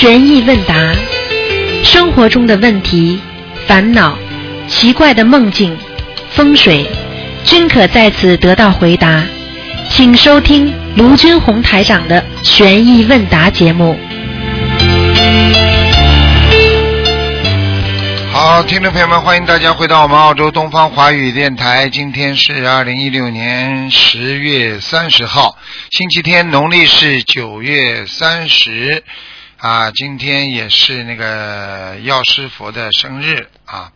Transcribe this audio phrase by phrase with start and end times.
[0.00, 0.94] 悬疑问答，
[1.82, 3.20] 生活中的问题、
[3.66, 4.16] 烦恼、
[4.68, 5.76] 奇怪的梦境、
[6.30, 6.88] 风水，
[7.44, 9.24] 均可在此得到回答。
[9.90, 13.98] 请收听卢军红台长的悬疑问答节目。
[18.30, 21.88] 好，听众朋友们，欢迎大家回到我们澳洲东方华语电台。
[21.88, 25.58] 今天是二零一六年十月三十号，
[25.90, 29.02] 星期天，农历是九月三十。
[29.58, 33.92] 啊，今天也是那个药师佛的生日啊，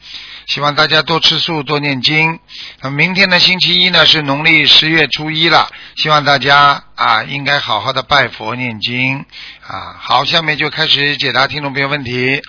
[0.46, 2.40] 希望大家多吃素，多念经。
[2.80, 9.24] 那明天的星期一呢是农历十月初一了，希望大家啊应该好好的拜佛念经
[9.64, 9.96] 啊。
[10.00, 12.42] 好，下面就开始解答听众朋友问题。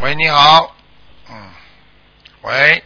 [0.00, 0.76] 喂，你好，
[1.30, 1.34] 嗯，
[2.42, 2.84] 喂，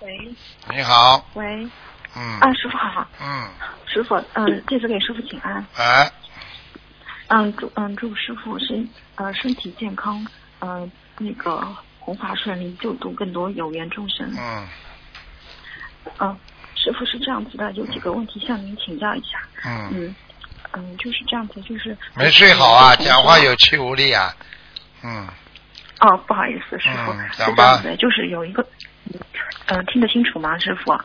[0.00, 0.34] 喂。
[0.70, 1.66] 你好，喂，
[2.14, 3.48] 嗯，啊，师傅好，嗯，
[3.86, 6.10] 师傅，嗯，弟子给师傅请安，哎，
[7.28, 10.26] 嗯，祝嗯祝师傅身呃身体健康，
[10.58, 11.66] 呃那个
[11.98, 14.30] 弘法顺利，救度更多有缘众生。
[14.38, 14.68] 嗯
[16.18, 16.36] 嗯，
[16.76, 19.40] 师傅是这样子的，有几个问题向您请教一下。
[19.64, 20.14] 嗯，嗯
[20.72, 24.34] 嗯，就是这样子，就是没睡好啊，讲话有气无力啊，
[25.02, 25.26] 嗯，
[26.00, 28.62] 哦，不好意思，师傅，嗯是讲吧就是有一个，
[29.10, 29.20] 嗯、
[29.66, 30.96] 呃，听得清楚吗，师傅？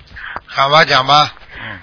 [0.56, 1.80] 讲吧讲吧，嗯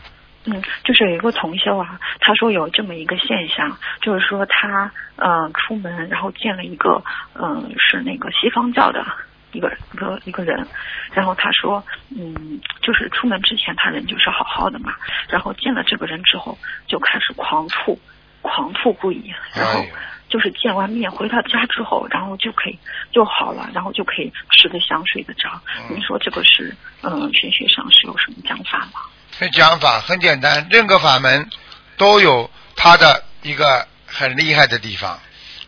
[0.50, 7.02] 嗯，就是有一个同修啊，他说有这么一个现象，就是说他呃出门，然后见了一个
[7.34, 9.04] 嗯、呃、是那个西方教的
[9.52, 10.66] 一个一个一个人，
[11.12, 11.84] 然后他说
[12.16, 14.94] 嗯就是出门之前他人就是好好的嘛，
[15.28, 17.98] 然后见了这个人之后就开始狂吐，
[18.40, 19.84] 狂吐不已，然后
[20.30, 22.78] 就是见完面回到家之后，然后就可以
[23.12, 25.50] 就好了，然后就可以吃得香睡得着。
[25.90, 29.00] 嗯您说这个是嗯、呃玄学上是有什么讲法吗？
[29.38, 31.48] 这讲法很简单，任何法门
[31.96, 35.20] 都有它的一个很厉害的地方，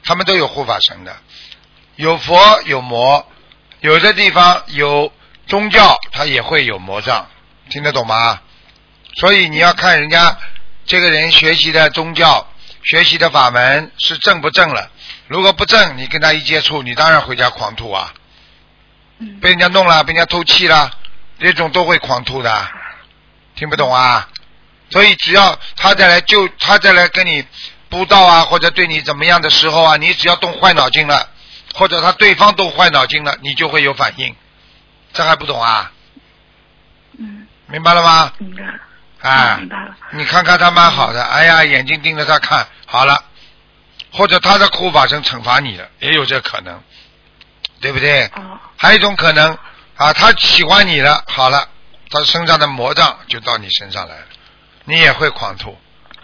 [0.05, 1.17] 他们都有护法神的，
[1.95, 3.25] 有佛有魔，
[3.81, 5.13] 有的地方有
[5.47, 7.29] 宗教，它也会有魔障，
[7.69, 8.41] 听得懂吗？
[9.15, 10.37] 所以你要看人家
[10.85, 12.49] 这个人学习的宗教、
[12.83, 14.91] 学习的法门是正不正了。
[15.29, 18.13] 如果不正，你跟他一接触，你当然回家狂吐啊，
[19.21, 20.91] 嗯被人家弄了，被人家偷气了，
[21.39, 22.69] 这种都会狂吐的。
[23.61, 24.27] 听不懂啊？
[24.89, 27.45] 所以只要他再来救，他再来跟你
[27.91, 31.29] 布道啊，或者对你怎么样的时候啊，你只要动坏脑筋了，
[31.75, 34.35] 或者他对方动坏脑筋了，你就会有反应。
[35.13, 35.93] 这还不懂啊？
[37.19, 38.33] 嗯，明白了吗？
[38.39, 38.73] 明白了。
[39.21, 39.95] 啊明，白了。
[40.13, 43.23] 你看看他蛮好的，哎呀，眼睛盯着他看，好了，
[44.11, 46.83] 或者他的护法神惩罚你了，也有这可能，
[47.83, 48.25] 对不对？
[48.35, 49.57] 哦，还有一种可能
[49.97, 51.69] 啊，他喜欢你了，好了，
[52.11, 54.27] 他身上的魔障就到你身上来了，
[54.85, 55.79] 你也会狂吐，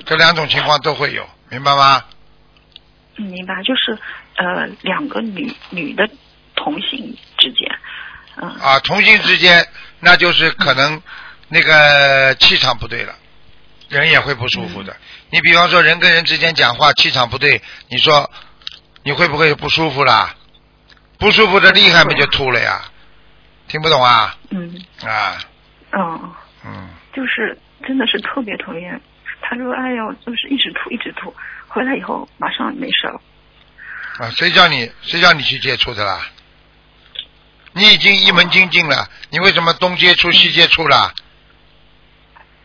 [0.04, 2.04] 这两种情况都会有，明白吗？
[3.16, 3.98] 嗯，明白，就是
[4.36, 6.08] 呃，两个女女的
[6.54, 7.70] 同性之间，
[8.36, 9.66] 嗯、啊，同性之间
[10.00, 11.00] 那就是可能
[11.48, 13.14] 那个气场不对了，
[13.88, 14.94] 人也会不舒服的。
[15.30, 18.30] 你比方说人跟人之间讲话气场不对，你说
[19.02, 20.34] 你会不会不舒服啦？
[21.18, 22.84] 不舒服的厉害不就吐了呀，
[23.68, 24.36] 听不懂啊？
[24.50, 25.38] 嗯啊，
[25.98, 26.34] 嗯，
[26.64, 29.00] 嗯，就是真的是特别讨厌。
[29.40, 31.34] 他说：“哎呦，就是一直吐，一直吐，
[31.68, 33.20] 回来以后马上没事了。
[34.18, 36.26] 啊，谁叫你谁叫你去接触的啦？
[37.72, 41.12] 你已经一门精进了，你为什么东接触西接触了？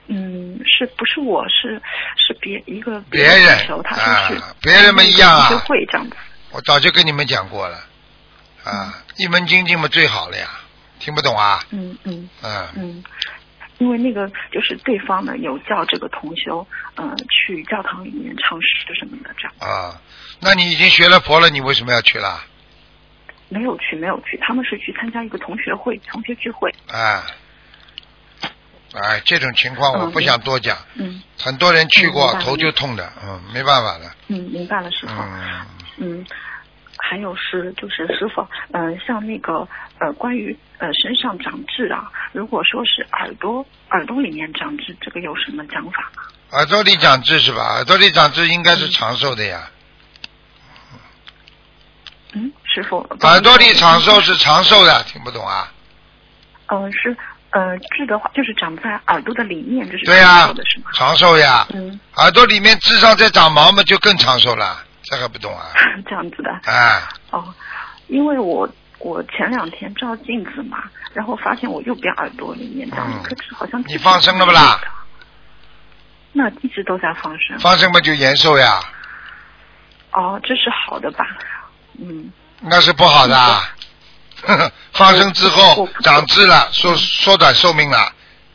[0.07, 1.81] 嗯，是不是我是
[2.17, 6.15] 是别一个别人的球，他说是、啊别人们一样啊学会这样子。
[6.51, 7.77] 我早就跟你们讲过了，
[8.63, 10.47] 啊，一门精进嘛最好了呀，
[11.01, 11.59] 听不懂啊？
[11.71, 12.29] 嗯嗯。
[12.43, 13.03] 嗯，嗯，
[13.79, 19.53] 因为那个就是对方呢有叫这个同修，呃，去教堂里面唱诗什么的，这样。
[19.59, 19.99] 啊，
[20.39, 22.45] 那你已经学了佛了，你为什么要去啦？
[23.49, 26.73] 没有去没有去，他们是去参加一个同学会同学聚会。
[26.89, 27.25] 啊，
[28.93, 31.21] 哎，这种情况我不想多讲，嗯。
[31.37, 35.13] 很多人去过嗯头就痛的，嗯，没办法的，嗯，明白了，师傅。
[35.19, 35.65] 嗯，
[35.97, 36.25] 嗯，
[36.97, 39.67] 还有是就是师傅，嗯、像那个
[40.01, 46.23] 呃，关于呃身上长痣啊，如果说是耳朵耳朵里面长痣，这个有什么讲法吗？
[46.53, 47.75] 耳朵里长痣是吧？
[47.75, 49.69] 耳朵里长痣应该是长寿的呀，
[52.33, 52.97] 嗯，师傅。
[53.21, 55.71] 耳朵里长寿是长寿的，听不懂啊？
[56.65, 57.15] 呃是
[57.51, 60.85] 呃痣的话，就是长在耳朵的里面，这是对呀、长寿的是吗？
[60.95, 65.67] 长寿呀，嗯，耳朵里面痣上再长毛嘛，就更长寿了，这还不懂啊？
[66.09, 66.49] 这样子的。
[66.71, 67.53] 啊，哦，
[68.07, 68.67] 因为我
[69.03, 70.83] 我前两天照镜子嘛，
[71.13, 74.79] 然后发现我右边耳朵里面长了一颗痣，好像嗯你放生了不啦？
[76.33, 77.57] 那一直都在放生。
[77.59, 78.79] 放生嘛就延寿呀，
[80.13, 81.25] 哦，这是好的吧？
[81.99, 82.31] 嗯，
[82.61, 83.61] 那是不好的啊。
[84.43, 88.13] 呵呵 放生之后长痣了，缩缩短寿命了，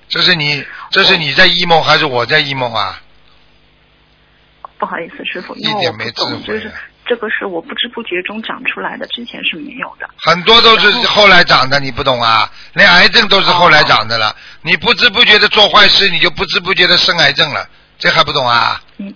[0.08, 3.00] 这是你这是你在忆梦还是我在忆梦啊？
[4.78, 6.72] 不好意思，师傅，一因为我不点没智懂，慧就是
[7.06, 10.08] 这个是我不知不觉中长出来的，之前是没有的。
[10.18, 12.50] 很多都是后后来长的，你不懂啊？
[12.74, 14.30] 连癌症都是后来长的了。
[14.30, 17.68] 哦你不知不觉的做坏事，你就不知不觉的生癌症了，
[17.98, 18.80] 这还不懂啊？
[18.98, 19.14] 嗯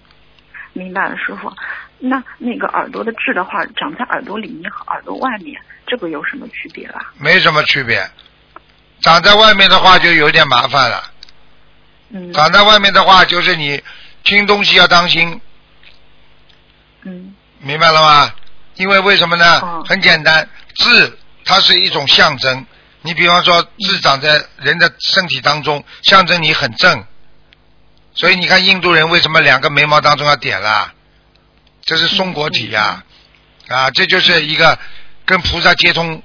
[0.72, 1.52] 明白了，师傅。
[1.98, 7.12] 那那个耳朵的痣的话，长在耳朵里面和耳朵外面，这个有什么区别啦？
[7.18, 8.08] 没什么区别。
[9.00, 11.02] 长在外面的话就有点麻烦了。
[12.10, 13.82] 嗯长在外面的话，就是你
[14.22, 15.40] 听东西要当心，
[17.02, 18.34] 嗯明白了吗？
[18.76, 19.60] 因为为什么呢？
[19.60, 22.66] 哦很简单，痣它是一种象征。
[23.02, 27.04] 你比方说，痣长在人的身体当中，象征你很正。
[28.14, 30.92] 所以你看印度人为什么两个眉毛当中要点啦？
[31.82, 33.02] 这是松果体呀、
[33.68, 34.78] 啊，这就是一个
[35.24, 36.22] 跟菩萨接通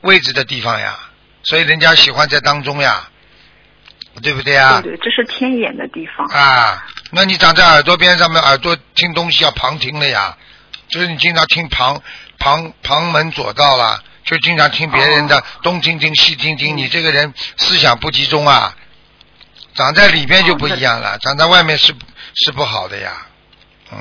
[0.00, 0.98] 位置的地方呀。
[1.44, 3.08] 所以人家喜欢在当中呀，
[4.22, 4.80] 对不对呀？
[4.82, 6.26] 对对，这是天眼的地方。
[6.28, 10.36] 啊，那你长在耳朵边上面，耳朵听东西要旁听了呀，
[10.88, 12.00] 就是你经常听旁
[12.38, 18.74] 旁旁门左道啦，就经常听别人的东听听西听听，你这个人思想不集中啊。
[19.74, 21.94] 长在里边就不一样了，长在外面是
[22.34, 23.12] 是不好的呀，
[23.92, 23.98] 嗯，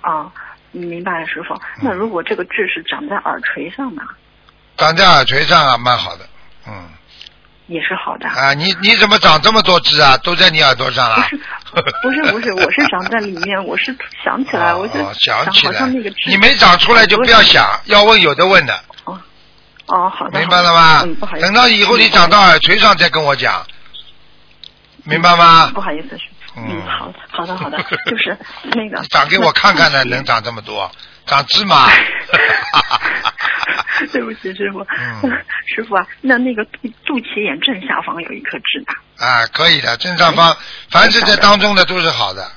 [0.00, 0.32] 啊，
[0.70, 1.54] 明白了，师傅。
[1.82, 4.02] 那如果这个痣是长在耳垂上呢，
[4.78, 6.26] 长在耳垂上啊，蛮好的，
[6.66, 6.88] 嗯，
[7.72, 8.28] 也是好的。
[8.28, 10.16] 啊，你你怎么长这么多痣啊？
[10.18, 11.26] 都在你耳朵上了？
[12.02, 16.16] 不是不是，我是长在里面，我是想起来，我就哦，想起来那个痣。
[16.30, 18.74] 你没长出来就不要想，要问有的问的。
[19.04, 19.18] 哦，
[19.86, 20.38] 哦，好的。
[20.38, 21.02] 明白了吗？
[21.04, 21.46] 嗯，不好意思。
[21.46, 23.64] 等到以后你长到耳垂上再跟我讲，
[25.04, 25.80] 明白吗不？
[25.80, 26.24] 好意思，是
[26.56, 27.78] 嗯嗯，好的，好的，好的，
[28.10, 30.90] 就是那个你 长给我看看呢，能长这么多，
[31.26, 31.88] 长芝麻。
[34.12, 34.80] 对不起，师傅。
[34.98, 35.30] 嗯
[35.74, 38.92] 师傅啊，那那个肚肚脐眼正下方有一颗痣呢。
[39.24, 40.56] 啊，可以的，正上方，
[40.90, 42.50] 凡是在当中的都是好的，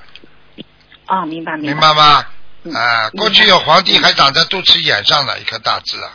[1.06, 1.72] 啊，明白明白。
[1.74, 2.26] 明白吗？
[2.64, 6.10] 嗯啊，过去有皇帝还长在肚脐眼上的一颗大痣啊，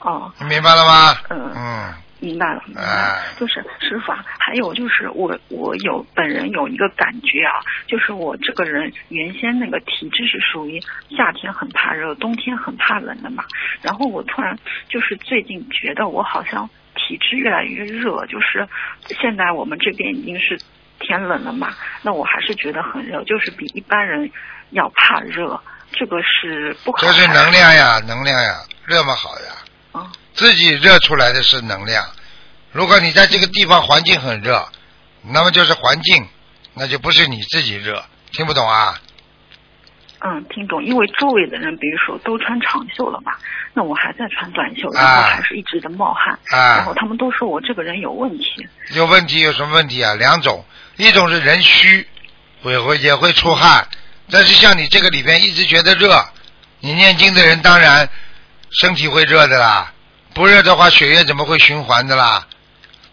[0.00, 1.16] 哦，你明白了吗？
[1.30, 1.94] 嗯嗯，
[2.24, 3.22] 明白了，明白了哎。
[3.38, 10.80] 就是师傅啊，还有就是我我有本人有一个感觉啊，就是我这个人原先那个体质是属于
[11.16, 13.44] 夏天很怕热，冬天很怕冷的嘛。
[13.82, 18.66] 然后我突然就是最近觉得我好像体质越来越热，就是
[19.20, 20.58] 现在我们这边已经是
[20.98, 24.30] 天冷了嘛，那我还是觉得很热，就是比一般人
[24.70, 25.60] 要怕热，
[25.92, 26.98] 这个是不好。
[26.98, 28.54] 这是能量呀，能量呀，
[28.86, 29.54] 热嘛好呀，
[29.92, 30.10] 啊。
[30.34, 32.04] 自己热出来的是能量。
[32.72, 34.68] 如果你在这个地方环境很热，
[35.22, 36.26] 那么就是环境，
[36.74, 39.00] 那就不是你自己热，听不懂啊？
[40.26, 40.82] 嗯，听懂。
[40.82, 43.32] 因为周围的人，比如说都穿长袖了嘛，
[43.74, 48.66] 那我还在穿短袖，啊然后还是一直的冒汗，啊然后他们都说我这个人有问题。
[48.94, 50.14] 有问题有什么问题啊？
[50.14, 50.64] 两种，
[50.96, 52.06] 一种是人虚，
[52.62, 53.86] 会会也会出汗，
[54.30, 56.24] 但是像你这个里边一直觉得热，
[56.80, 58.08] 你念经的人当然
[58.80, 59.92] 身体会热的啦，
[60.34, 62.46] 不热的话血液怎么会循环的啦？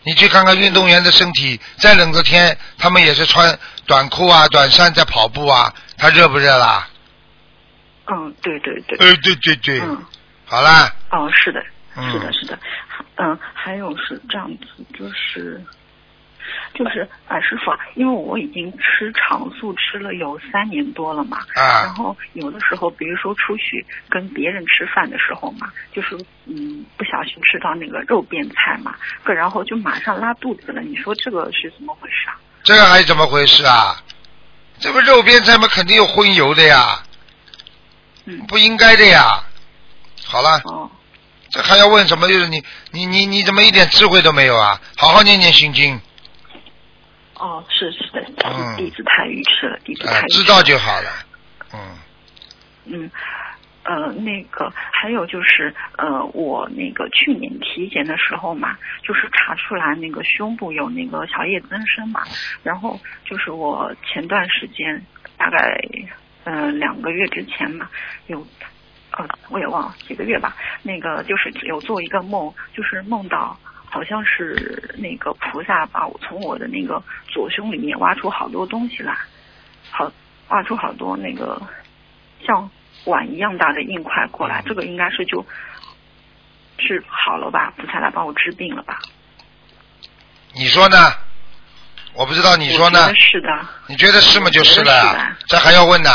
[0.03, 6.88] 你去看看运动员的身体，再冷的天，他们也是穿短裤啊、短衫在跑步啊，他热不热啦？
[8.07, 8.98] 嗯，对对对。
[8.98, 10.03] 哎，对对对，嗯，
[10.46, 11.63] 好啦，哦，是的，
[11.96, 12.60] 嗯是的，是的。
[13.17, 15.63] 嗯，还有是这样子，就是。
[16.74, 26.15] 就是啊，师傅啊，因为我已经吃长素吃了有三年多了嘛，啊然后有的时候，比如说出去跟别人吃饭的时候嘛，就是
[26.46, 30.81] 嗯不小心吃到那个肉变菜嘛，个然后就马上拉肚子了。
[30.81, 32.39] 你说这个是怎么回事啊？
[32.63, 33.96] 这个还怎么回事啊？
[34.79, 37.03] 这不肉边菜嘛，肯定有荤油的呀，
[38.25, 39.43] 嗯，不应该的呀。
[40.25, 40.89] 好了，哦，
[41.50, 42.27] 这还要问什么？
[42.27, 44.79] 就是你你你你怎么一点智慧都没有啊？
[44.98, 46.00] 好好念念心经，
[47.41, 51.10] 哦，是是的，嗯弟子太愚痴了，弟子啊太知道就好了。
[51.74, 51.98] 嗯，
[52.86, 53.12] 嗯，
[53.81, 62.21] 呃，那个还有就是，呃，我那个去年体检的时候嘛，就是查出来那个胸部有那个小叶增生嘛，
[62.62, 65.03] 然后就是我前段时间
[65.36, 65.81] 大概
[66.43, 67.89] 呃两个月之前嘛，
[68.27, 68.45] 有
[69.17, 73.57] 呃我也忘了几个月吧，那个就是有做一个梦，就是梦到。
[73.91, 79.15] 好像是那个菩萨把我从我的那个左胸里面挖出好多东西来，
[79.91, 80.12] 好
[80.48, 81.62] 挖出好多那个
[82.45, 82.71] 像
[83.03, 85.45] 碗一样大的硬块过来，这个应该是就
[86.77, 87.74] 是好了吧？
[87.77, 88.98] 菩萨来帮我治病了吧？
[90.53, 90.98] 你说呢？
[92.13, 93.13] 我不知道你说呢？
[93.15, 93.48] 是的，
[93.88, 94.50] 你觉得是吗？
[94.50, 96.10] 就是了这还要问呢？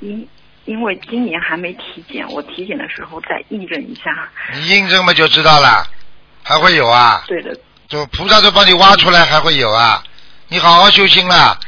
[0.00, 0.28] 因
[0.66, 4.28] 因为今年还没体检，我体检的时候再印证一下。
[4.54, 5.86] 你印证嘛就知道了，
[6.48, 7.24] 还会有啊？
[7.26, 10.00] 对的，就菩萨都帮你挖出来，还会有啊？
[10.46, 11.58] 你好好修心了，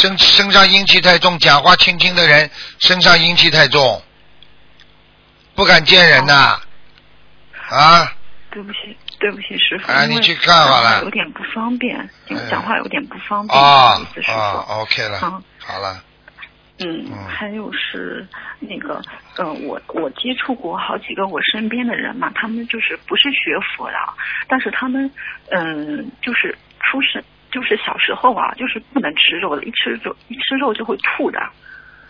[0.00, 4.00] 身身上阴气太重，讲话轻轻的人身上阴气太重，
[5.56, 6.60] 不敢见人呐、
[7.68, 8.12] 啊，
[8.52, 9.90] 对不起，对不起，师傅。
[9.90, 11.02] 因为哎你去看好了。
[11.02, 14.00] 有点不方便，因为嗯讲话有点不方便，啊。
[14.28, 16.00] 啊，OK 了嗯，好了，
[16.80, 18.26] 嗯嗯，还有是
[18.60, 19.02] 那个，
[19.36, 23.96] 呃，我我接触过好几个我身边的人嘛，他们就是不是学佛的，
[24.46, 25.10] 但是他们
[25.50, 31.40] 嗯，就是出生就是小时候啊，就是不能吃肉的，一吃肉一吃肉就会吐的，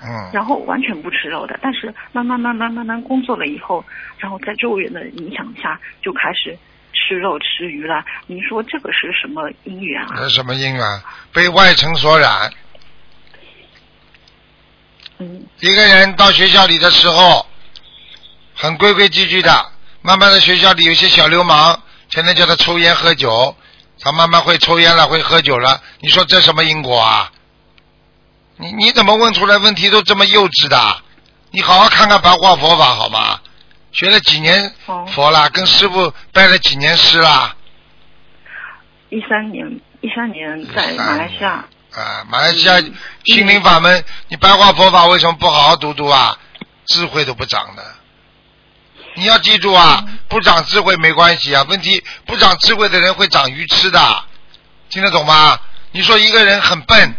[0.02, 3.82] 嗯，然后完全不吃肉的，但是慢慢慢慢慢慢工作了以后，
[4.18, 6.54] 然后在周围人的影响下就开始
[6.92, 8.04] 吃肉吃鱼了。
[8.26, 10.08] 您说这个是什么因缘啊？
[10.16, 10.82] 那什么因缘？
[11.32, 12.50] 被外尘所染。
[15.18, 17.44] 嗯一个人到学校里的时候，
[18.54, 19.72] 很规规矩矩的，
[20.02, 23.56] 慢慢的学校里有些小流氓，天天叫他抽烟喝酒，
[24.00, 25.80] 他慢慢会抽烟了，会喝酒了。
[26.00, 27.32] 你说这什么因果啊？
[28.56, 31.02] 你你怎么问出来问题都这么幼稚的？
[31.50, 33.40] 你好好看看白话佛法好吗？
[33.90, 37.56] 学了几年哦佛了，跟师傅拜了几年师啦？
[39.08, 41.64] 一三年一三年在马来西亚。
[41.94, 46.38] 啊，马来西亚嗯心灵法门，你白话佛法为什么不好好读读啊？
[46.86, 47.84] 智慧都不长的。
[49.14, 54.24] 你要记住啊，不长智慧没关系啊，问题不长智慧的人会长愚痴的，
[54.90, 55.60] 听得懂吗？
[55.90, 57.14] 你说一个人很笨，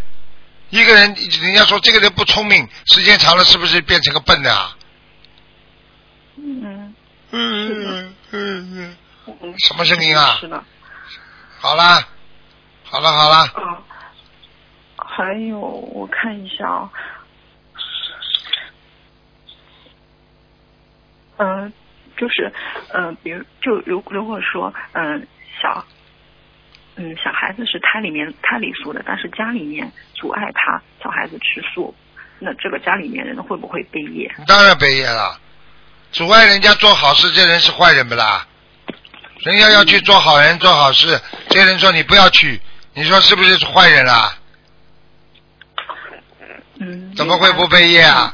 [0.69, 4.75] 一个人人家说这个人不聪明，时间长了是不是变成个笨的啊？
[6.37, 6.95] 嗯嗯
[7.31, 8.95] 嗯嗯，
[9.41, 9.55] 嗯。
[9.67, 10.63] 什么声音啊是的。
[11.59, 12.07] 好啦，
[12.83, 13.51] 好了好了，啊，
[15.19, 16.89] 还有我看一下啊，
[21.35, 21.73] 嗯、
[22.15, 22.49] 就是
[22.93, 25.27] 嗯、比如就如如果说嗯、
[25.61, 25.85] 小
[26.95, 31.93] 嗯小孩子是胎里面胎里素的，但是家里面阻碍他小孩子吃素，
[32.39, 34.33] 那这个家里面人会不会被业？
[34.47, 35.37] 当然被业了，
[36.13, 38.47] 阻碍人家做好事，这人是坏人不啦？
[39.39, 42.61] 人家要去做好人做好事，这人说你不要去，
[42.93, 44.33] 你说是不是坏人啦？
[46.79, 48.33] 嗯，怎么会不背业啊？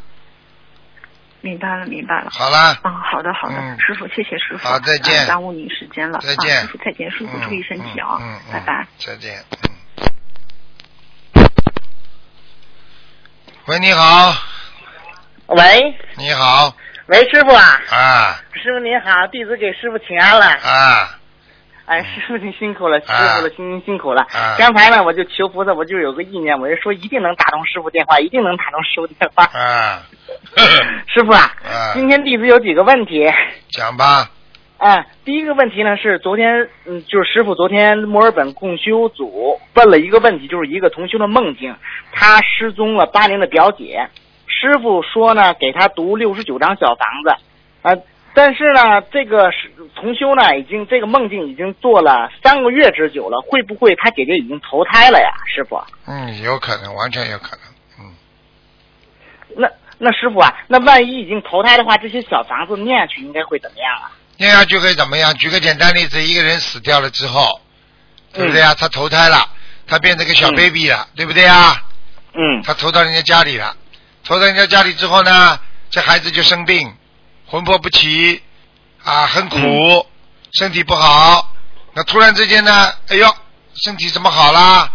[1.41, 2.29] 明白了，明白了。
[2.31, 4.67] 好了，嗯，好的，好的，嗯师傅，谢谢师傅。
[4.67, 6.19] 好再见啊耽误您时间了。
[6.19, 8.87] 再见啊、师傅再见，师傅注意身体啊、嗯嗯嗯拜拜。
[8.97, 9.43] 再见。
[9.63, 9.69] 嗯。
[13.67, 14.35] 喂，你好，
[15.47, 16.75] 喂你好，
[17.07, 20.45] 喂，师傅啊，啊师傅您好，弟子给师傅请安了。
[20.47, 21.19] 啊，
[21.85, 24.23] 哎，师傅您辛苦了，师啊傅的辛辛苦了。
[24.23, 29.43] 啊刚才呢，我就求菩萨，我就有个意念，我就说一定能打通师傅电话，一定能打通师傅电话。
[29.43, 30.01] 啊，
[31.13, 33.31] 师傅啊，啊今天弟子有几个问题。
[33.69, 34.31] 讲吧，
[34.79, 41.75] 啊，第一个问题呢是昨天，嗯，就是师傅昨天墨尔本共修组问了一个问题，就是一个同修的梦境，
[42.11, 44.09] 他失踪了八年的表姐，
[44.47, 47.29] 师傅说呢给他读六十九张小房子，
[47.83, 47.95] 啊，
[48.35, 55.81] 但是呢这个是同修呢已经这个梦境已经做了三个月之久了，会不会他姐姐已经投胎了呀，师傅？
[56.05, 58.13] 嗯，有可能，完全有可能，嗯，
[59.55, 64.11] 那那师傅啊，那万一已经投胎的话，这些小房子念下去应该会怎么样啊？
[64.37, 65.33] 念下去会怎么样？
[65.35, 67.61] 举个简单例子，一个人死掉了之后，
[68.33, 68.75] 对不对啊？
[68.77, 69.37] 他投胎了，
[69.87, 71.81] 他变成个小嗯 baby 了，对不对啊？
[72.33, 73.73] 嗯他投到人家家里了，
[74.25, 75.57] 投到人家家里之后呢，
[75.89, 76.93] 这孩子就生病，
[77.47, 78.41] 魂魄不齐，
[79.03, 80.05] 啊，很苦，嗯
[80.53, 81.51] 身体不好。
[81.93, 83.35] 那突然之间呢，哎呦，
[83.83, 84.89] 身体怎么好啦？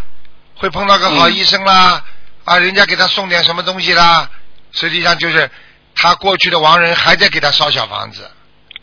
[0.55, 2.03] 会碰到个好嗯医生啦，
[2.45, 4.29] 啊，人家给他送点什么东西啦，
[4.71, 5.49] 实际上就是
[5.95, 8.29] 他过去的亡人还在给他烧小房子。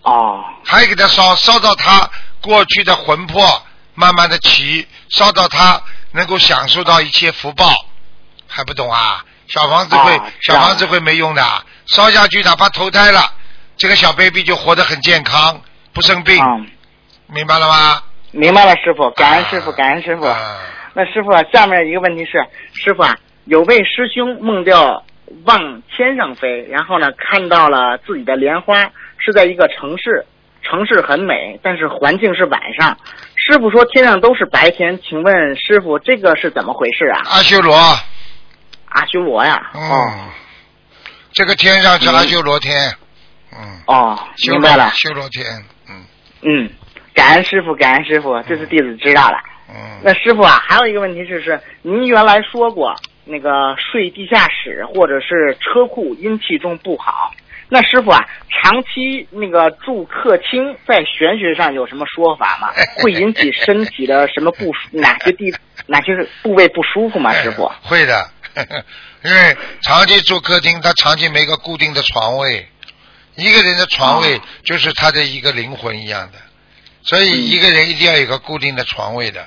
[0.02, 2.08] 哦还给他烧，烧到他
[2.40, 3.62] 过去的魂魄
[3.94, 5.82] 慢慢的齐，烧到他
[6.12, 7.72] 能够享受到一切福报，
[8.46, 9.24] 还不懂啊？
[9.48, 13.32] 小房子会，啊小房子会没用的，烧下去哪怕投胎了，
[13.78, 15.62] 这个小 baby 就活得很健康，
[15.94, 16.66] 不生病，嗯，
[17.28, 18.02] 明白了吗？
[18.32, 20.24] 明白了，师傅，感恩师傅，感恩师傅。
[20.26, 20.58] 啊
[20.94, 22.44] 那师傅啊，下面一个问题是，
[22.74, 25.04] 师傅啊，有位师兄梦到
[25.44, 30.26] 往天上飞，然后呢看到了自己的莲花是在一个城市，
[30.60, 32.98] 城市很美，但是环境是晚上。
[33.36, 37.22] 师傅说天上都是白天，请问师傅这个是怎么回事啊？
[37.26, 37.76] 阿修罗，
[38.86, 39.70] 阿修罗呀？
[39.74, 40.28] 哦嗯，
[41.32, 42.96] 这个天上是阿修罗天，嗯，
[43.86, 44.90] 哦，明白了。
[44.90, 45.44] 修罗天，
[45.88, 46.04] 嗯，
[46.42, 46.70] 嗯，
[47.14, 49.38] 感恩师傅，感恩师傅，这是弟子知道了。
[49.70, 57.32] 嗯，那师傅啊，还有一个问题就是，您原来说过那个睡地下室或者是车库阴气重不好。
[57.70, 62.68] 那师傅啊，长期那个住客厅，在玄学上有什么说法吗？
[63.02, 64.88] 会引起身体的什么不舒？
[64.92, 65.54] 哪些地
[65.86, 67.30] 哪些部位不舒服吗？
[67.34, 67.70] 师傅？
[67.82, 68.26] 会的，
[69.22, 72.66] 因为长期住客厅，他长期没个固定的床位，
[73.38, 76.38] 一个人的床位哦就是他的一个灵魂一样的，
[77.04, 79.46] 所以嗯一个人一定要有个固定的床位的。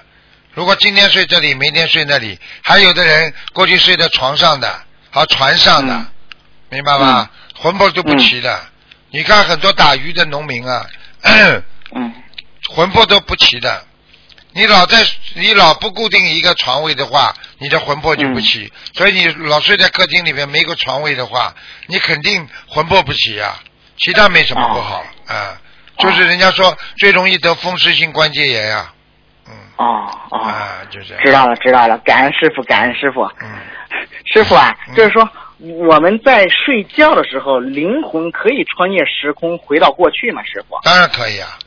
[0.54, 6.08] 如果今天睡这里，明天睡那里，还有的人过去睡在床上的，和船上的，嗯
[6.70, 7.30] 明白吗？
[7.56, 8.62] 魂魄都不齐的。
[9.10, 10.88] 你看很多打鱼的农民啊，
[11.24, 11.64] 嗯
[12.74, 13.86] 魂魄都不齐的。
[14.54, 18.72] 你老在你老不固定一个床位的话，你的魂魄就不齐。
[18.94, 21.54] 所以你老睡在客厅里面没个床位的话，
[21.88, 23.62] 你肯定魂魄不齐啊。
[24.04, 25.58] 其他没什么不好啊，
[25.98, 28.94] 就是人家说最容易得风湿性关节炎呀、
[29.48, 31.24] 嗯哦哦，啊，就这样。
[31.24, 33.24] 知道了知道了，感恩师傅，感恩师傅。
[33.42, 33.50] 嗯，
[34.34, 35.30] 师傅啊，嗯就是说
[35.60, 40.42] 我们在睡觉的时候，灵魂可以穿越时空回到过去吗？
[40.44, 40.80] 师傅？
[40.84, 41.58] 当然可以啊。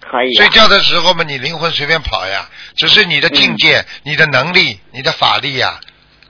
[0.00, 0.36] 可以、啊。
[0.36, 5.78] 睡觉的时候嘛，你灵魂随便跑呀，只是你的境界、嗯你的能力、你的法力呀。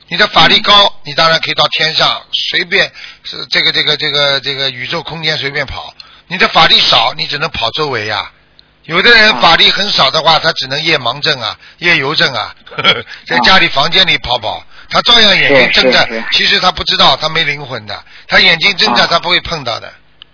[0.08, 2.90] 你的法力高，你当然可以到天上，随便
[3.22, 5.94] 是这个这个这个这个宇宙空间随便跑。
[6.26, 8.30] 你的法力少，你只能跑周围呀。
[8.84, 19.90] 有的人啊法力很少的话，他只能夜盲症啊、夜游症啊，呵 呵在家里房间里跑跑，他照样眼睛睁着其实他不知道他没灵魂的，他眼睛睁着啊他不会碰到的，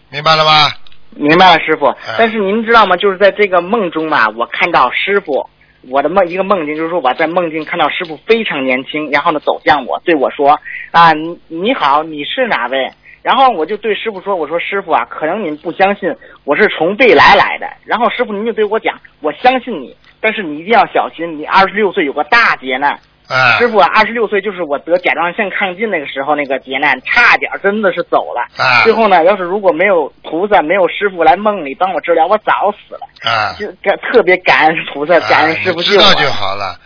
[0.09, 0.73] 明白了吗？
[1.11, 2.15] 明白了，师傅嗯。
[2.19, 2.97] 但是您知道吗？
[2.97, 5.49] 就是在这个梦中嘛，我看到师傅，
[5.89, 10.61] 我的梦一个梦境就是说我在梦境看到师傅非常年轻，然后呢走向我，对我说
[10.91, 12.91] 啊，你你好，你是哪位？
[13.23, 17.67] 然后我就对师傅说，我说师傅啊，可能您不相信，我是从未来来的。
[17.85, 22.99] 然后师傅您就对我讲，我相信你，但是你一定要小心，你二十六岁有个大劫难。
[23.31, 28.43] 啊，师傅啊，二十六岁就是我得甲状腺亢进那个时候那个劫难，差点真的是走了。
[28.57, 33.07] 啊最后呢，要是如果没有菩萨，没有师傅来梦里帮我治疗，我早死了。
[33.31, 36.77] 啊，就感特别感恩菩萨，感恩师傅知道就好了。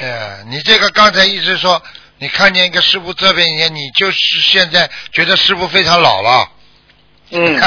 [0.00, 1.82] 哎，你这个刚才一直说，
[2.18, 6.48] 你看见一个师傅这边人，你就是现在觉得师傅非常老了。
[7.32, 7.60] 嗯，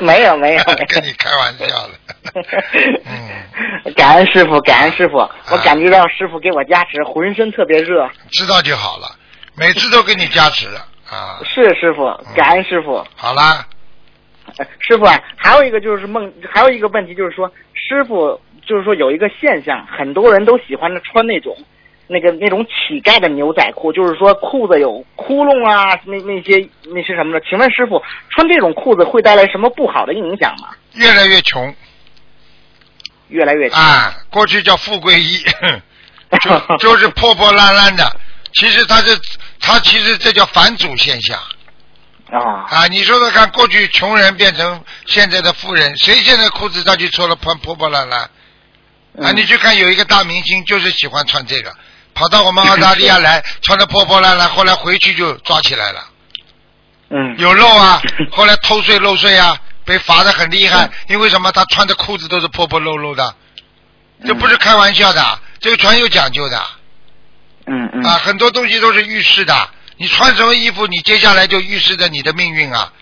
[0.00, 1.90] 没有没有，跟你开玩笑的。
[3.04, 5.18] 嗯，感恩师傅，感恩师傅，
[5.50, 8.08] 我感觉到师傅给我加持，浑身特别热。
[8.30, 9.08] 知道就好了，
[9.56, 10.68] 每次都给你加持
[11.10, 11.40] 啊。
[11.44, 13.04] 是师傅，感恩师傅。
[13.14, 13.66] 好啦，
[14.56, 21.56] 呃师傅啊，还有一个就是梦，还有一个问题就是说，师傅就是说有一个现象，很多人都喜欢穿那种
[22.06, 27.44] 那个那种乞丐的牛仔裤，就是说裤子有窟窿啊，那那些那些什么的。
[27.48, 30.68] 请问师傅，穿这种裤子会带来什么不好的影响吗？
[30.94, 31.74] 越来越穷
[33.28, 34.14] 越来越穷啊！
[34.30, 35.42] 过去叫富贵衣，
[36.44, 38.04] 就就是破破烂烂的。
[38.52, 39.18] 其实它是，
[39.58, 41.38] 它其实这叫反祖现象。
[42.30, 48.20] 啊啊，你说说看，过去穷人变成现在的富人，谁现在裤子上去穿了破破破烂烂？
[48.20, 48.30] 啊，
[49.16, 51.72] 嗯你去看有一个大明星，就是喜欢穿这个，
[52.14, 56.04] 跑到我们澳大利亚来， 穿的破破烂烂，后来回去就抓起来了，
[57.10, 57.36] 嗯。
[57.38, 58.00] 有漏啊，
[58.32, 61.50] 后来偷税漏税啊，被罚的很厉害，因为什么？
[61.52, 63.34] 他穿的裤子都是破破漏漏的，
[64.24, 66.62] 这不是开玩笑的，这个全有讲究的。
[67.66, 68.02] 嗯嗯。
[68.04, 69.68] 啊，很多东西都是预示的。
[69.96, 72.92] 你穿什么衣服，你接下来就预示着你的命运啊。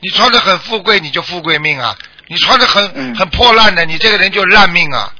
[0.00, 1.96] 你穿的很富贵，你就富贵命啊；
[2.26, 3.14] 你穿的很、嗯。
[3.16, 5.10] 很破烂的，你这个人就烂命啊。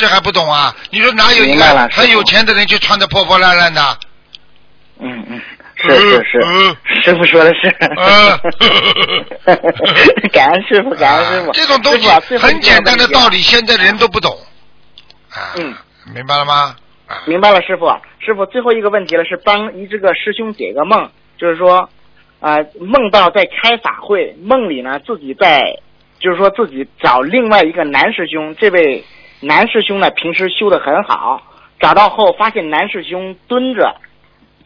[0.00, 0.74] 这还不懂啊？
[0.90, 3.98] 你说哪有一个很有钱的人就穿的破破烂烂的？
[4.98, 5.40] 嗯嗯，
[5.76, 7.68] 是是是，嗯师傅说的是。
[7.98, 8.40] 嗯
[10.32, 11.48] 感恩师傅，感恩师傅。
[11.48, 14.34] 啊这种东西啊很简单的道理，现在人都不懂。
[15.28, 15.74] 啊，嗯，
[16.14, 16.74] 明白了吗？
[17.06, 17.86] 啊，明白了，师傅。
[18.24, 21.90] 师傅，最后一个问题了，是帮一这个师兄解个梦，就是说，
[22.40, 25.78] 啊、梦到在开法会，梦里呢自己在，
[26.18, 29.04] 就是说自己找另外一个男师兄，这位
[29.40, 31.42] 男师兄呢平时修的很好，
[31.80, 33.96] 找到后发现男师兄蹲着，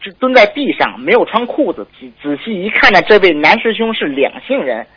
[0.01, 4.87] 就蹲在地上，没有穿裤子，仔仔细一看呢，这位男师兄是两性人。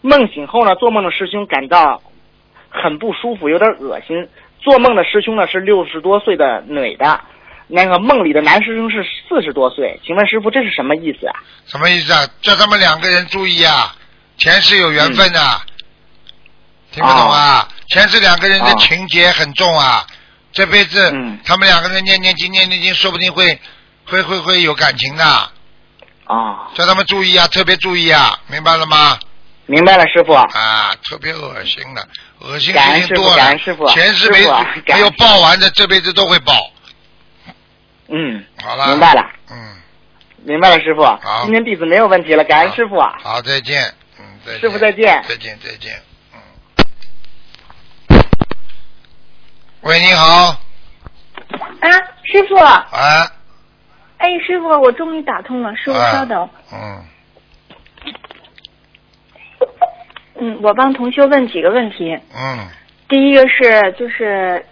[0.00, 2.00] 梦醒后呢，做梦的师兄感到
[2.70, 4.28] 很不舒服，有点恶心。
[4.60, 7.20] 做梦的师兄呢是六十多岁的女的，
[7.66, 10.00] 那个梦里的男师兄是四十多岁。
[10.04, 11.34] 请问师傅这是什么意思啊？
[11.66, 12.26] 什么意思啊？
[12.40, 13.94] 叫他们两个人注意啊，
[14.36, 15.40] 前世有缘分的、
[16.92, 17.68] 听不懂啊？
[17.88, 20.06] 前世两个人的哦情结很重啊，
[20.52, 21.38] 这辈子、嗯。
[21.44, 23.60] 他们两个人念念经念念经，说不定会
[24.04, 29.18] 会会会有感情的，啊，叫他们注意啊，特别注意啊，明白了吗？
[29.66, 30.32] 明白了，师傅。
[30.32, 33.58] 啊，特别恶心的，恶心事情多了
[33.92, 35.12] 前世没有恩。
[35.18, 36.54] 报完的，这辈子都会报。
[38.08, 39.76] 嗯，好了，明白了，嗯，
[40.42, 41.02] 明白了，师傅。
[41.04, 41.42] 好。
[41.44, 42.96] 今天弟子没有问题了，感恩师傅。
[42.96, 43.12] 啊。
[43.22, 45.22] 好，再见，嗯，再见，师傅再见。
[45.28, 46.40] 再见，再见，嗯。
[49.82, 50.48] 喂，你好，
[51.80, 51.88] 啊，
[52.24, 53.26] 师傅，哎，
[54.18, 56.48] 哎，师傅，我终于打通了，师傅哎稍等。
[56.72, 57.04] 嗯，
[60.40, 62.18] 嗯，我帮同修问几个问题。
[62.36, 62.68] 嗯，
[63.08, 64.66] 第一个是就是，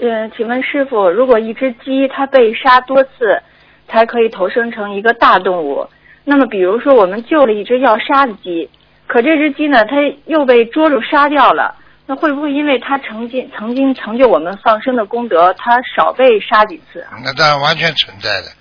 [0.00, 3.42] 呃，请问师傅，如果一只鸡它被杀多次，
[3.86, 5.86] 才可以投生成一个大动物，
[6.24, 8.70] 那么比如说我们救了一只要杀的鸡，
[9.06, 11.74] 可这只鸡呢，它又被捉住杀掉了。
[12.06, 17.18] 那会不会因为它曾经曾经成就我们放生的功德，它少被杀几次啊？
[17.24, 18.52] 那当然完全存在的，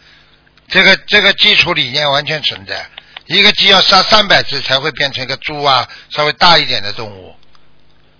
[0.67, 2.85] 这个这个基础理念完全存在。
[3.27, 7.35] 一个鸡要杀三百次才会变成一个猪啊，稍微大一点的动物。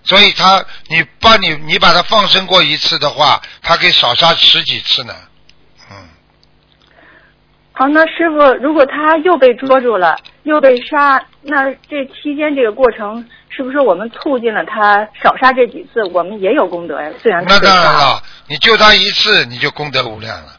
[0.04, 5.14] 所以它，你把你你把它放生过一次的话，它可以少杀十几次呢。
[7.76, 17.10] 嗯，好，那师傅，如果他又被捉住了，又被杀，那这期间这个过程，是不是我们促进了他少杀这几次，我们也有功德呀？
[17.22, 20.56] 虽然他那当然了，你救他一次，你就功德无量了。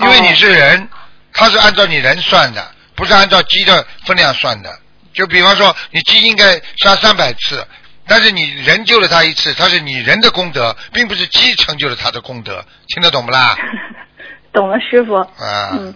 [0.00, 0.88] 因为你是人，
[1.34, 4.70] 他是按照你人算的，不是按照鸡的分量算的。
[5.12, 7.66] 就比方说，你鸡应该杀三百次，
[8.06, 13.54] 但是你人救了他一次，他是你人的功德，并不是鸡成就了他的功德，听得懂不啦？
[14.52, 15.14] 懂了，师傅。
[15.14, 15.94] 啊，嗯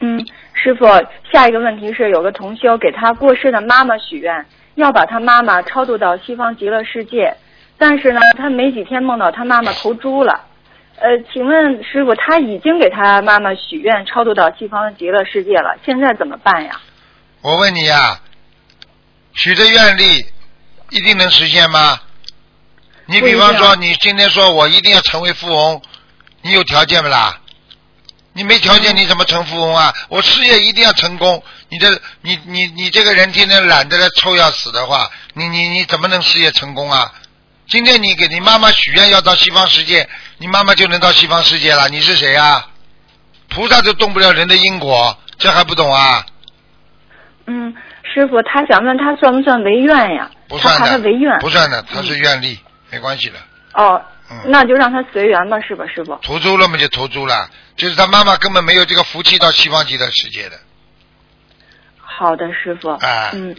[0.00, 0.86] 嗯，师傅，
[1.32, 7.34] 下一个问题是，有个同修给他过世的妈妈许愿，要把他妈妈超度到西方极乐世界，
[7.78, 10.44] 但是呢，他没几天梦到他妈妈投猪了。
[10.98, 16.80] 呃，请问师傅，他已经给他妈妈许愿超度到西方极乐世界了，现在怎么办呀？
[17.42, 18.18] 我问你呀、
[19.34, 20.24] 许的愿力
[20.90, 22.00] 一定能实现吗？
[23.06, 25.80] 你比方说，你今天说我一定要成为富翁，
[26.42, 27.40] 你有条件不啦？
[28.36, 29.94] 你没条件，你怎么成富翁啊？
[30.10, 31.88] 我事业一定要成功，你这
[32.20, 37.10] 你你你这个人天天懒得来臭要死的话，你你你怎么能事业成功啊？
[37.66, 41.88] 今天你给你妈妈许愿要到西方世界，你妈妈就能到西方世界了。
[41.88, 42.68] 你是谁啊？
[43.48, 46.26] 菩萨都动不了人的因果，这还不懂啊？
[47.46, 47.74] 嗯，
[48.12, 50.30] 师傅，他想问他算不算违愿呀？
[50.46, 51.38] 不算的，他违愿。
[51.38, 53.38] 不算的，他是愿力，没关系的。
[53.72, 56.18] 哦，嗯，那就让他随缘吧，是吧，师傅？
[56.22, 60.56] 投猪了嘛就投猪了，就是他妈妈根本没有这个福气到西方极乐世界的。
[61.96, 62.88] 好的，师傅。
[62.90, 63.54] 啊嗯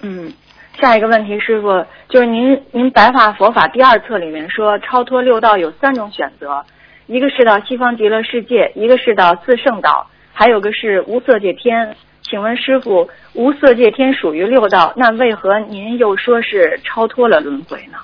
[0.00, 0.32] 嗯，
[0.80, 6.64] 下一个问题，师傅，就是您您白话佛法第二册里面说，超脱六道有三种选择，
[7.06, 11.96] 一个是到西方极乐世界，一个是到四圣道，还有个是无色界天。
[12.22, 17.98] 请问师傅，无色界天属于六道，那为何您又说是超脱了轮回呢？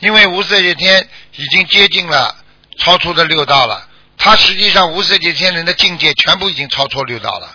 [0.00, 2.34] 因为无色界天已经接近了
[2.78, 7.48] 超出的六道了，他实际上无色界天人的境界全部已经超出六道了，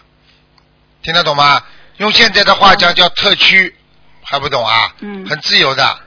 [1.02, 1.62] 听得懂吗？
[1.98, 3.76] 用现在的话讲叫特区，
[4.24, 4.94] 还不懂啊？
[5.00, 6.00] 嗯很自由的，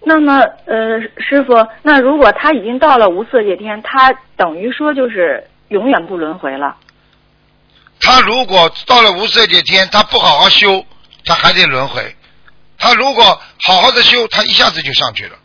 [0.00, 1.52] 那么，呃，师傅，
[1.82, 6.76] 那如果他已经到了无色界天，他等于说就是永远不轮回了。
[8.00, 10.84] 他如果到了无色界天，他不好好修，
[11.24, 12.16] 他还得轮回。
[12.78, 15.36] 他如果好好的修，他一下子就上去了。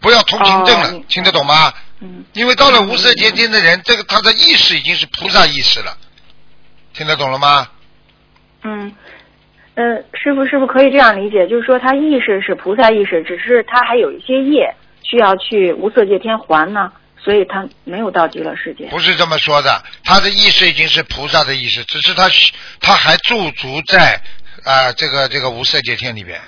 [0.00, 1.72] 不要通行证了，哦听得懂吗？
[2.00, 2.24] 嗯。
[2.34, 5.96] 因为到了无色界天的人，这个他的意识已经是菩萨意识了，
[6.92, 7.68] 听得懂了吗？
[8.62, 8.94] 嗯，
[9.74, 11.46] 呃，师傅，是不是可以这样理解？
[11.48, 18.86] 就是说，他意识是菩萨意识，只是他还有一些业需要去无色界天还呢，所以他没有到极乐世界。
[18.86, 22.28] 不是这么说的，他的意识已经是菩萨的意识，只是他
[22.80, 24.20] 他还驻足在
[24.62, 26.40] 啊、这个这个无色界天里边，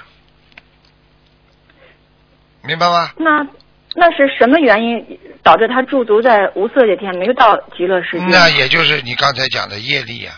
[2.63, 3.11] 明白吗？
[3.17, 3.47] 那
[3.95, 8.27] 那是什么原因导致他驻足在无色界天，没有到极乐世界？
[8.27, 10.33] 那也就是你刚才讲的业力呀、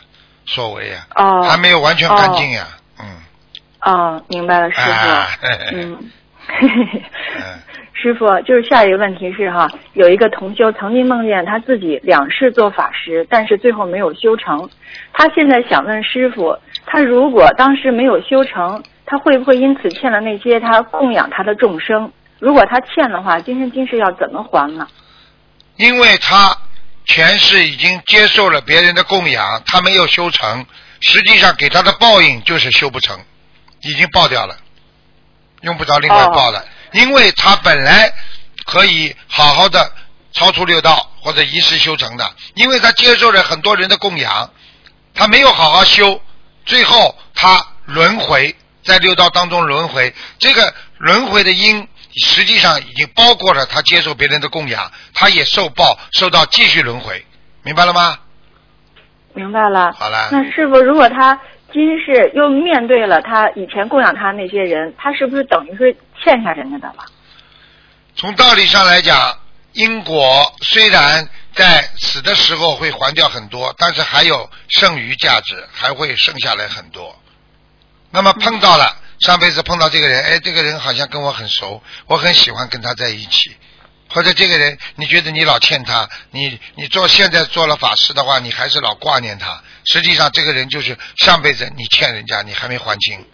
[0.46, 2.66] 所为呀、哦，还没有完全干净呀、
[3.00, 3.06] 嗯。
[3.82, 5.08] 哦，明白了，师傅。
[5.72, 6.10] 嗯
[8.00, 14.70] 师傅，就是下一个问题是哈，有一个同修曾经梦见他自己两世做法师，但是最后没有修成。
[15.12, 16.56] 他现在想问师傅，
[16.90, 22.10] 他如果当时没有修成，他会不会因此欠了那些他供养他的众生？
[22.38, 24.86] 如果他欠的话，今生今世要怎么还呢？
[25.76, 26.56] 因为他
[27.04, 30.64] 前世已经接受了别人的供养，他没有修成，
[31.00, 33.18] 实际上给他的报应就是修不成，
[33.82, 34.56] 已经报掉了，
[35.62, 38.12] 用不着另外报了，因为他本来
[38.64, 39.92] 可以好好的
[40.32, 42.24] 超出六道或者一世修成的，
[42.54, 44.50] 因为他接受了很多人的供养，
[45.14, 46.20] 他没有好好修，
[46.68, 48.54] 最后他轮回
[48.84, 57.24] 在六道当中轮回，这个轮回的因实际上已经包括了他接受别人的供养，他也受报，受到继续轮回，
[57.62, 58.18] 明白了吗？
[59.32, 59.92] 明白了。
[59.92, 61.40] 好了，那师傅，如果他
[61.72, 67.04] 今世又面对了他以前供养他那些人，他是不是等于是欠下人家的了？
[68.14, 69.38] 从道理上来讲，
[69.72, 71.28] 因果虽然
[71.58, 77.20] 在死的时候会还掉很多，但是还有剩余价值，还会剩下来很多。
[78.12, 83.56] 那么碰到了上辈子碰到这个人，哎，这个人好像跟我很熟，我很喜欢跟他在一起。
[84.10, 89.62] 或者这个人，你觉得你老欠他，你你做现在做了法师的话，你还是老挂念他。
[89.84, 93.26] 实际上，这个人就是上辈子你欠人家，你还没还清，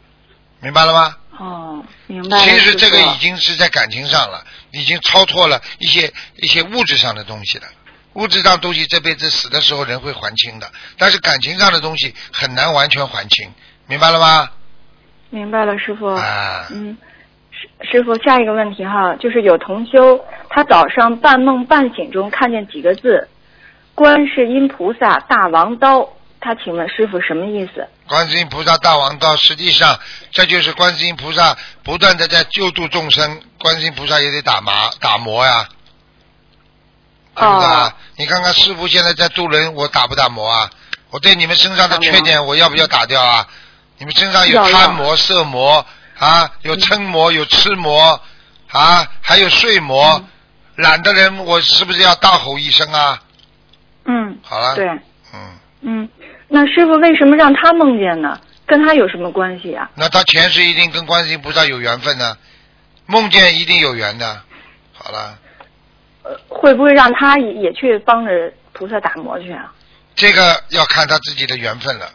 [0.61, 1.17] 明白了吗？
[1.39, 2.45] 哦，明白了。
[2.45, 7.69] 其实这个已经是在感情上了，已经超脱了一些一些物质上的东西了。
[8.15, 13.53] 物质上东西这辈子死的时候人会还清的，但是感情上的东西很难完全还清，
[13.87, 14.51] 明白了吗？
[15.31, 16.07] 明白了，师傅。
[16.07, 16.97] 啊，嗯，
[17.51, 23.29] 师师傅，下一个问题哈，就是有同修，他早上半梦半醒中看见几个字
[23.97, 26.09] “观世音菩萨大王刀”，
[26.41, 27.89] 他请问师傅什么意思？
[28.07, 29.99] 观世音菩萨大王刀，实际上
[30.31, 35.69] 这就是观世音菩萨不断的在救度众生，观世音菩萨也得打麻打磨呀，
[37.35, 37.97] 对不对啊？
[38.15, 40.71] 哦你看看师傅现在在渡人，我打不打磨啊？
[41.11, 43.47] 我对你们身上的缺点，我要不要打掉啊？
[43.99, 45.85] 你们身上有贪魔、色魔
[46.19, 48.21] 啊，有嗔魔，有痴魔
[48.71, 50.15] 啊，还有睡魔。
[50.19, 50.29] 嗯
[50.77, 53.23] 懒的人，我是不是要大吼一声啊？
[54.07, 54.89] 嗯，好了，对，
[55.33, 56.09] 嗯，嗯，
[56.49, 58.41] 那师傅为什么让他梦见呢？
[58.67, 59.89] 跟他有什么关系啊？
[59.95, 62.37] 那他前世一定跟观世音菩萨有缘分呢，
[63.07, 64.43] 梦见一定有缘的。
[64.93, 65.39] 好了，
[66.25, 69.73] 呃，会不会让他也也去帮着菩萨打磨去啊？
[70.17, 72.09] 这个要看他自己的缘分了。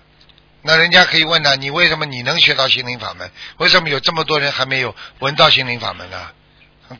[0.62, 3.30] 那人家可以问呢，你为什么你能学到心灵法门？
[3.60, 6.18] 为什么有这么多人还没有闻到心灵法门呢？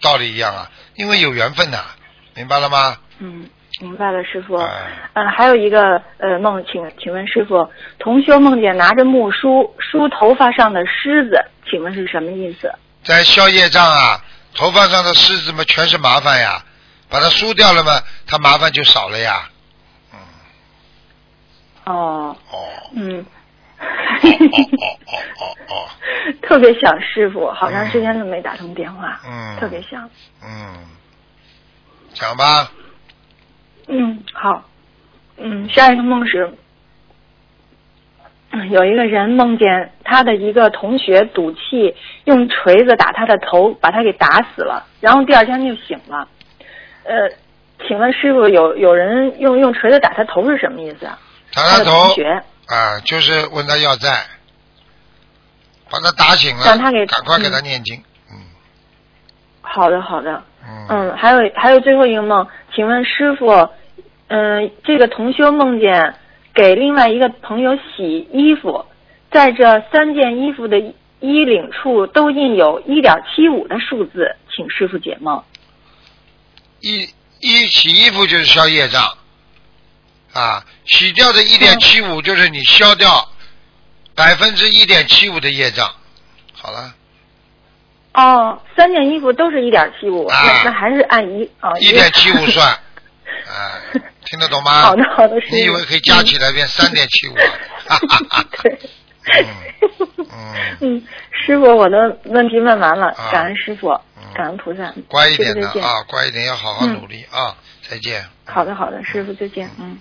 [0.02, 1.80] 道理一样啊，因为有缘分呐，
[2.36, 2.98] 明白了吗？
[3.18, 3.50] 嗯，
[3.82, 4.56] 明白了，师傅。
[4.56, 4.70] 哎
[5.14, 12.72] 嗯，还有一个呃梦，请请问师傅，同修梦见拿着木梳梳头发上的虱子，请问是什么意思？
[13.04, 16.64] 在消业障啊，头发上的虱子嘛，全是麻烦呀，
[17.10, 19.50] 把它输掉了嘛，他麻烦就少了呀。
[20.14, 20.20] 嗯，
[21.86, 23.26] 哦，哦，嗯，哦
[23.82, 25.90] 哦哦哦哦，
[26.42, 30.10] 特别想师傅，好长时间都没打通电话，嗯，特别想。
[30.44, 30.76] 嗯，
[32.14, 32.72] 讲吧，
[33.88, 34.66] 嗯，好。
[35.42, 36.54] 嗯，下一个梦是，
[38.52, 41.96] 嗯，有一个人梦见他的一个同学赌气
[42.26, 46.28] 用锤子打他的头，把他给打死了，然后第二天就醒了。
[47.10, 47.28] 呃，
[47.88, 51.18] 请问师傅，有有人用用锤子打他头是什么意思啊？
[51.56, 52.44] 打他头同学。
[52.68, 54.26] 啊，就是问他要债，
[55.90, 58.38] 把他打醒了，让他给赶快给他嗯念经，嗯
[59.62, 60.44] 好的，好的。
[60.64, 63.70] 嗯，嗯，还有还有最后一个梦，请问师傅，
[64.28, 66.14] 嗯、这个同修梦见
[66.54, 68.86] 给另外一个朋友洗衣服，
[69.32, 70.80] 在这三件衣服的
[71.22, 75.44] 衣领处都印有一点七五的数字，请师傅解梦。
[76.82, 79.18] 一一洗衣服就是消业障，
[80.34, 83.30] 啊，洗掉的一点七五就是你消掉
[84.16, 85.90] 百分之一点七五的业障，
[86.54, 86.94] 好了，
[88.14, 92.68] 哦，三件衣服都是一点七五，啊那那还是按一啊一点七五算，
[93.48, 93.80] 啊，
[94.26, 94.82] 听得懂吗？
[94.88, 97.36] 好的好的你以为可以加起来变三点七五
[97.88, 98.80] 哈哈哈对。
[99.42, 99.46] 嗯
[100.18, 100.28] 嗯
[100.82, 105.68] 嗯，师傅，我的问题问完了，啊感恩师傅，嗯感恩菩萨，乖一点的。
[105.82, 107.56] 啊，乖一点，要好好嗯努力啊！
[107.90, 108.26] 再见。
[108.46, 110.00] 好的，好的，师傅再见，嗯。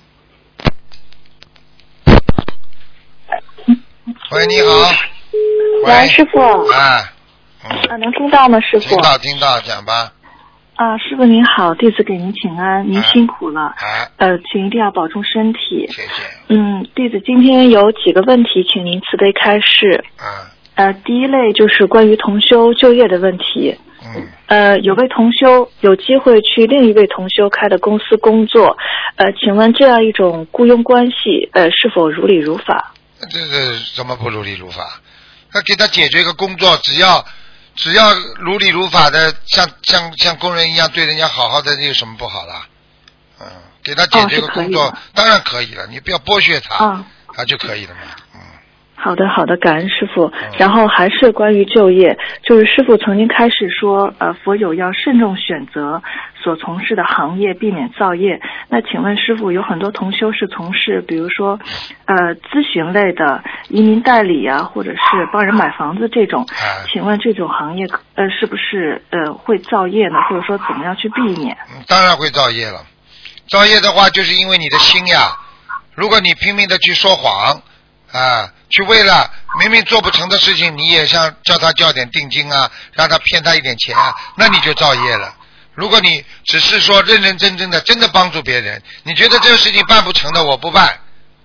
[4.31, 4.69] 喂，你好。
[5.85, 6.39] 喂，师傅，
[6.71, 7.13] 哎，啊，
[7.91, 8.99] 嗯，能听到吗，师傅听？
[9.03, 10.13] 到听到，讲吧。
[10.79, 13.75] 啊，师傅您好，弟子给您请安，您哎辛苦了，啊，
[14.17, 15.89] 呃，请一定要保重身体。
[15.89, 16.23] 谢谢。
[16.51, 20.05] 嗯，弟子今天有几个问题，请您慈悲开示。
[20.17, 23.77] 啊，呃，第一类就是关于同修就业的问题。
[24.05, 28.77] 嗯，呃，有位同修有机会去另一位同修开的公司工作，
[29.17, 32.95] 呃，请问这样一种雇佣关系，呃，是否如理如法？
[33.29, 35.01] 这个怎么不如理如法？
[35.53, 37.25] 那给他解决一个工作，只要
[37.79, 42.67] 只要如理如法的，像像像工人一样对人家好好的，有什么不好啦？
[43.41, 43.47] 嗯，
[43.85, 48.01] 给他解决个工作，的当然可以了，你不要剥削他，啊他就可以了嘛。
[48.35, 48.41] 嗯，
[48.97, 50.51] 好的，好的，感恩师傅嗯。
[50.59, 56.03] 然后还是关于就业，就是师傅曾经开始说，呃，佛友要慎重选择
[56.43, 58.41] 所从事的行业，避免造业。
[58.69, 61.59] 那请问师傅，有很多同修是从事，比如说，
[62.07, 66.43] 呃，咨询类的、移民代理啊，或者是帮人买房子这种。
[66.45, 70.17] 啊请问这种行业，呃，是不是呃会造业呢？
[70.29, 71.57] 或者说怎么样去避免？
[71.75, 72.83] 嗯当然会造业了。
[73.49, 75.37] 造业的话，就是因为你的心呀。
[75.95, 77.61] 如果你拼命的去说谎，
[78.13, 85.35] 啊，去为了明明做不成的事情，你也想叫他交点定金啊，让他骗他一点钱啊，那你就造业了。
[85.79, 90.99] 如果你只是说认认真真的真的帮助别人，你觉得这个事情办不成的我不办，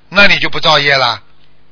[0.09, 1.21] 那你就不造业了。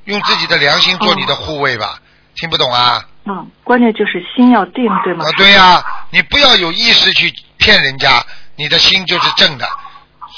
[0.03, 1.99] 用自己的良心做你的护卫吧。
[2.35, 3.03] 听不懂啊？
[3.25, 5.25] 嗯，关键就是心要定，对吗？
[5.25, 8.23] 啊，对呀、你不要有意识去骗人家，
[8.55, 9.67] 你的心就是正的。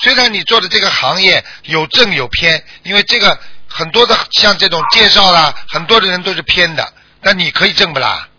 [0.01, 8.29] 虽然你做的这个行业有正有偏，因为这个很多的像这种介绍啦，很多的人都是偏的，但你可以正不啦？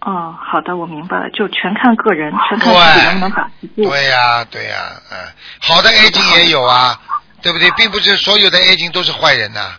[0.00, 3.88] 哦，好的，我明白了，就全看个人，全看自己能不能把持住。
[3.88, 4.76] 对呀、对呀、
[5.10, 5.16] 嗯，
[5.60, 6.98] 好的 A 经也有啊，
[7.42, 7.70] 对不对？
[7.72, 9.72] 并不是所有的 A 经都是坏人呐、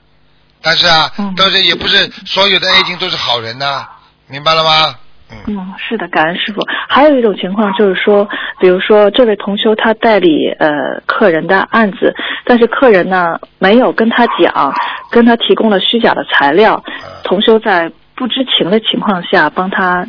[0.62, 3.88] 但是啊，嗯都是也不是所有的 A 经都是好人呐、
[4.27, 4.95] 明白了吗？
[5.32, 6.62] 嗯，嗯，是的，感恩师傅。
[6.89, 8.27] 还有一种情况就是说，
[8.60, 10.69] 比如说这位同修他代理呃
[11.05, 12.13] 客人的案子，
[12.45, 14.73] 但是客人呢没有跟他讲，
[15.12, 16.84] 跟他提供了虚假的材料，
[17.23, 20.05] 同修在不知情的情况下帮他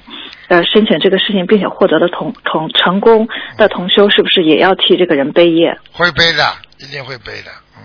[0.49, 5.79] 呃申请这个事情，并且获得了同同成功，的同修是不是也要替这个人背业？
[5.92, 6.44] 会背的，
[6.81, 7.53] 一定会背的。
[7.79, 7.83] 嗯，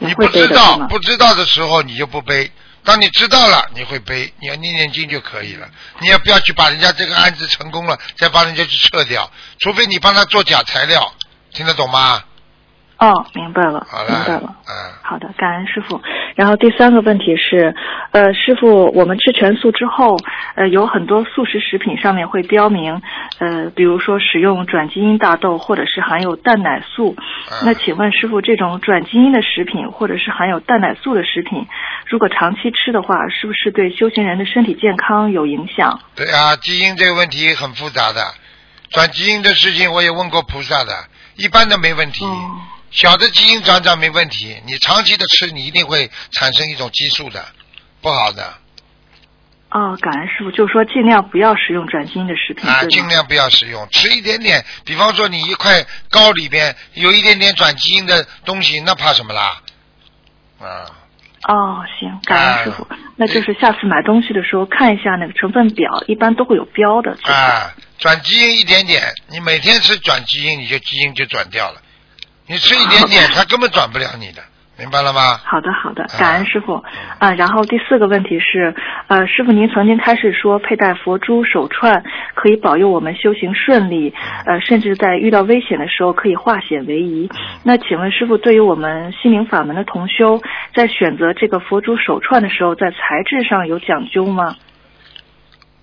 [0.00, 2.50] 你不知道不知道的时候你就不背，
[2.84, 5.66] 当你知道了你会背，你要念念经就可以了。
[6.00, 11.14] 你也不要去把人家这个案子成功了，再帮人家去撤掉，除非你帮他做假材料，
[11.54, 12.22] 听得懂吗？
[12.98, 14.56] 哦，明白了好，明白了。
[14.66, 16.00] 嗯，好的，感恩师傅。
[16.34, 17.74] 然后第三个问题是，
[18.12, 20.16] 呃，师傅，我们吃全素之后，
[20.54, 23.02] 呃，有很多素食食品上面会标明，
[23.38, 27.14] 呃，比如说使用转基因大豆，或者是含有蛋奶素。
[27.18, 31.66] 嗯那请问师傅，这种转基因的食品，或者是含有蛋奶素的食品，
[32.06, 36.00] 如果长期吃的话，是不是对修行人的身体健康有影响？
[36.14, 38.22] 对啊，基因这个问题很复杂的，
[38.90, 40.92] 转基因的事情我也问过菩萨的，
[41.36, 42.24] 一般都没问题。
[42.24, 42.60] 哦
[42.96, 47.46] 小的基因转转没问题，你长期的吃，你一定会产生一种激素的，
[48.00, 48.54] 不好的
[49.70, 54.64] 哦，感恩师傅，就是说尽量不要食用转基因的食品，啊，尽量不要食用，吃一点点。
[54.84, 59.60] 比方说你一块糕里边有一点点转基因的东西，那怕什么啦？
[60.58, 60.86] 啊，
[61.48, 62.82] 哦，行，感恩师傅。
[62.84, 67.16] 啊那就是下次买东西的时候看一下那个成分表，一般都会有标的。
[67.22, 71.80] 啊，转基因一点点，你每天吃转基因，你就基因就转掉了。
[72.46, 74.42] 你吃一点点， 他根本转不了你的，
[74.78, 75.40] 明白了吗？
[75.44, 76.82] 好的，好的啊，感恩师傅。
[77.18, 78.74] 啊，然后第四个问题是，
[79.08, 82.04] 呃，师傅您曾经开始说佩戴佛珠手串
[82.34, 87.28] 可以保佑我们修行顺利，呃，甚至在遇到危险的时候可以化险为夷。
[87.64, 90.40] 那请问师傅，对于我们心灵法门的同修，
[90.74, 94.56] 在选择这个佛珠手串的时候，在材质上有讲究吗？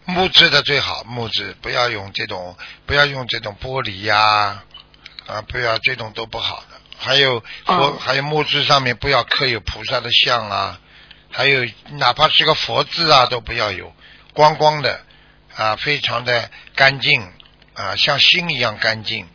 [0.06, 4.64] 木质的最好，木质不要用这种，不要用这种玻璃呀、啊，
[5.48, 6.78] 不要这种都不好的。
[6.98, 10.80] 还有佛，哦还有木质上面不要刻有菩萨的像啊，
[11.32, 11.66] 还有
[12.00, 13.92] 哪怕是个佛字啊，都不要有，
[14.34, 15.02] 光光的
[15.58, 17.22] 啊，非常的干净
[17.74, 19.26] 啊，像心一样干净，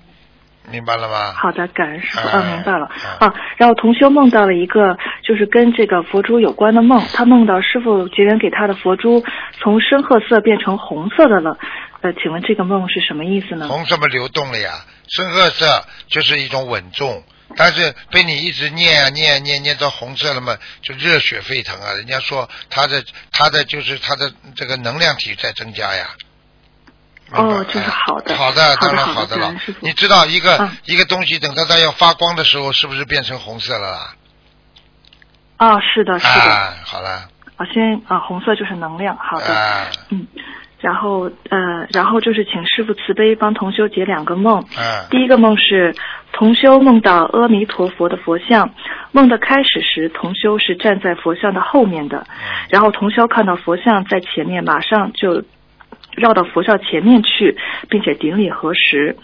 [0.70, 1.35] 明白了吗？
[1.35, 2.27] 好的，感恩师傅。
[2.27, 2.87] 啊嗯，明白了。
[2.87, 9.22] 啊啊，然后同修梦到了一个就是跟这个佛珠有关的梦，他梦到师傅结缘给他的佛珠
[9.61, 11.59] 从深褐色变成红色的了。
[12.01, 13.68] 呃，请问这个梦是什么意思呢？
[13.68, 14.70] 红什么流动了呀？
[15.09, 17.23] 深褐色就是一种稳重，
[17.57, 21.92] 但是被你一直念啊念啊念念到红色了嘛，就热血沸腾啊！
[21.94, 26.09] 人家说他的他的就是他的这个能量体在增加呀。
[27.31, 34.14] 哦这是好的哎好的，当然好的了你知道一个、嗯一个东西等到它要发光的时候，是不是变成红色了啦？
[35.59, 36.31] 哦，是的，是的。
[36.31, 39.16] 啊，好了，啊，先啊，红色就是能量。
[39.16, 39.55] 好的。
[39.55, 40.27] 啊，嗯。
[40.81, 44.61] 然后呃，然后就是请师傅慈悲帮同修解两个梦。
[44.77, 45.95] 嗯第一个梦是
[46.33, 48.70] 同修梦到阿弥陀佛的佛像，
[49.12, 52.26] 梦的开始时，同修是站在佛像的后面的，
[52.68, 55.43] 然后同修看到佛像在前面，马上就
[56.16, 57.57] 绕到佛像前面去，
[57.89, 59.16] 并且顶礼合十。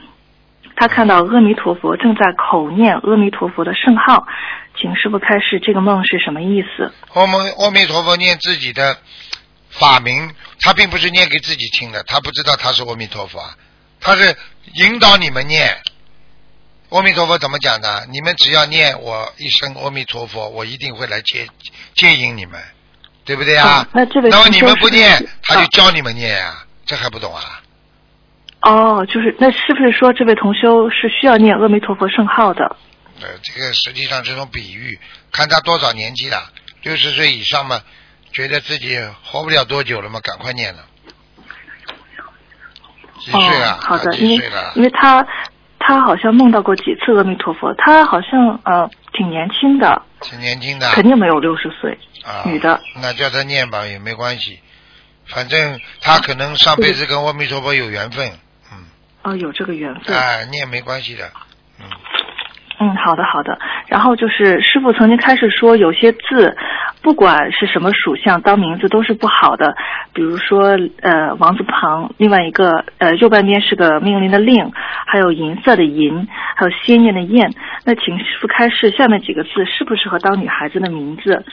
[0.77, 4.27] 他看到阿弥陀佛正在口念阿弥陀佛的圣号，
[4.77, 6.93] 请师傅开示这个梦是什么意思？
[7.15, 8.97] 阿弥阿弥陀佛念自己的
[9.79, 13.57] 法名，他并不是念给自己听的，他不知道他是阿弥陀佛啊，
[14.01, 14.37] 他是
[14.75, 15.77] 引导你们念。
[16.91, 18.07] 阿弥陀佛怎么讲的？
[18.11, 21.49] 你们只要念我一声阿弥陀佛，我一定会来接
[21.95, 22.61] 接引你们。
[23.27, 23.89] 对不对啊哦？
[23.95, 27.63] 那这位那么同修是你们不念，他就啊教你们念啊，这还不懂啊？
[28.61, 32.77] 哦，就是那是不是说这位同修是需要念阿弥陀佛圣号的？
[33.23, 35.01] 呃，这个实际上这种比喻，
[35.33, 36.53] 看他多少年纪了，
[36.83, 37.81] 六十岁以上嘛，
[38.35, 40.81] 觉得自己活不了多久了嘛，赶快念了。
[43.21, 43.79] 几岁啊？
[43.81, 44.73] 哦，好的，啊因为几岁了？
[44.75, 45.27] 因为他
[45.79, 50.91] 他好像梦到过几次阿弥陀佛，他好像呃挺年轻的，挺年轻的。
[50.91, 52.81] 肯定没有六十岁，啊，女的。
[53.01, 54.59] 那叫他念吧，也没关系。
[55.27, 58.29] 反正他可能上辈子跟阿弥陀佛有缘分，
[58.73, 58.85] 嗯，
[59.23, 60.15] 哦，有这个缘分。
[60.15, 61.31] 哎，念没关系的，
[61.81, 61.87] 嗯，
[62.81, 63.59] 嗯，好的好的。
[63.87, 66.55] 然后就是师傅曾经开始说，有些字
[67.05, 69.77] 不管是什么属相当名字都是不好的，
[70.15, 70.71] 比如说
[71.03, 74.73] 呃王字旁，另外一个呃右半边是个命令的令，
[75.07, 76.27] 还有银色的银，
[76.57, 77.53] 还有鲜艳的艳。
[77.85, 81.45] 那请师傅开示下面几个字适不适合当女孩子的名字？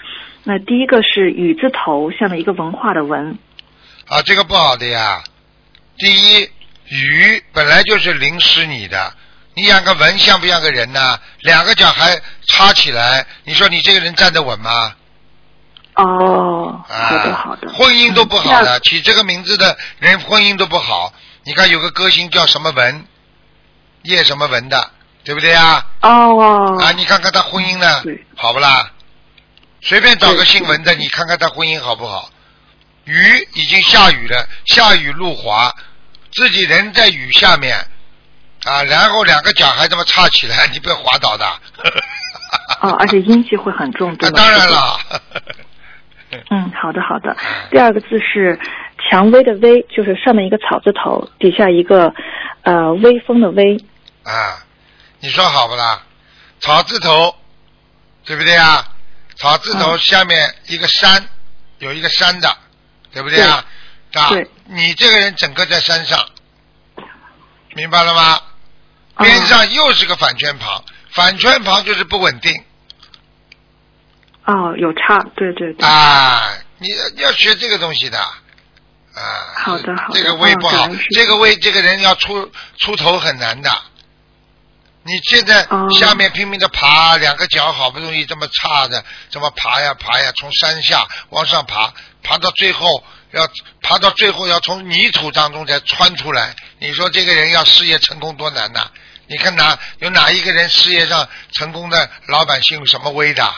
[0.46, 3.38] 那第一个是雨字头，下面一个文化的文。
[4.08, 5.22] 啊，这个不好的呀。
[5.98, 6.44] 第一，
[6.88, 9.12] 雨本来就是淋湿你的，
[9.54, 11.20] 你养个文像不像个人呢？
[11.42, 14.96] 两个脚还插起来，你说你这个人站得稳吗？
[16.02, 17.70] 哦，啊，好的好的。
[17.74, 21.14] 婚姻都不好嗯的，起这个名字的人婚姻都不好。
[21.44, 23.06] 你看有个歌星叫什么文，
[24.04, 24.92] 叶什么文的，
[25.24, 25.86] 对不对啊？
[26.02, 26.78] 哦。
[26.82, 28.04] 啊，你看看他婚姻呢，
[28.36, 28.92] 好不啦？
[29.82, 32.30] 随便找个姓文的，你看看他婚姻好不好？
[33.06, 35.74] 雨已经下雨了，下雨路滑，
[36.32, 37.76] 自己人在雨下面
[38.64, 41.46] 啊，然后两个脚还这么叉起来， 你不要滑倒的。
[42.82, 44.38] 哦，而且阴气会很重，对啊，吗？
[44.38, 44.70] 当然。
[44.70, 45.00] 了。
[46.50, 47.36] 嗯，好的好的。
[47.70, 48.60] 第二个字是
[49.10, 52.14] 蔷薇的薇，就是上面一个草字头，底下一个
[52.64, 53.78] 呃微风的微。
[54.24, 54.64] 啊，
[55.20, 56.04] 你说好不啦？
[56.60, 57.36] 草字头，
[58.26, 58.88] 对不对啊？
[59.36, 61.28] 草字头嗯下面一个山，
[61.80, 62.56] 有一个山的，
[63.12, 63.66] 对不对啊？
[64.14, 66.20] 啊对，你这个人整个在山上，
[67.76, 68.36] 明白了吗？
[68.36, 72.52] 哦边上又是个反圈旁，反圈旁就是不稳定
[74.46, 75.88] 哦，有差，对对对。
[75.88, 76.54] 啊！
[76.80, 78.34] 你你要学这个东西的啊。
[79.56, 83.70] 好的好的这个胃不好这个胃这个人要出出头很难的。
[85.04, 93.48] 你现在哦下面拼命的爬，两个脚好不容易这么差的，这么爬呀爬呀，从山下往上爬，爬到最后要
[93.82, 96.56] 爬到最后要从泥土当中再穿出来。
[96.80, 98.90] 你说这个人要事业成功多难呐、
[99.28, 103.54] 你看哪有哪一个人事业上成功的老百姓什么威的？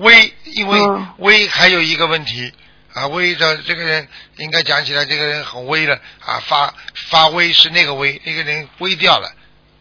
[0.00, 2.52] 威，因为哦威还有一个问题
[2.92, 5.94] 啊，威的这个人应该讲起来，这个人很威了
[6.24, 9.32] 啊，发发威是那个威，那个人威掉了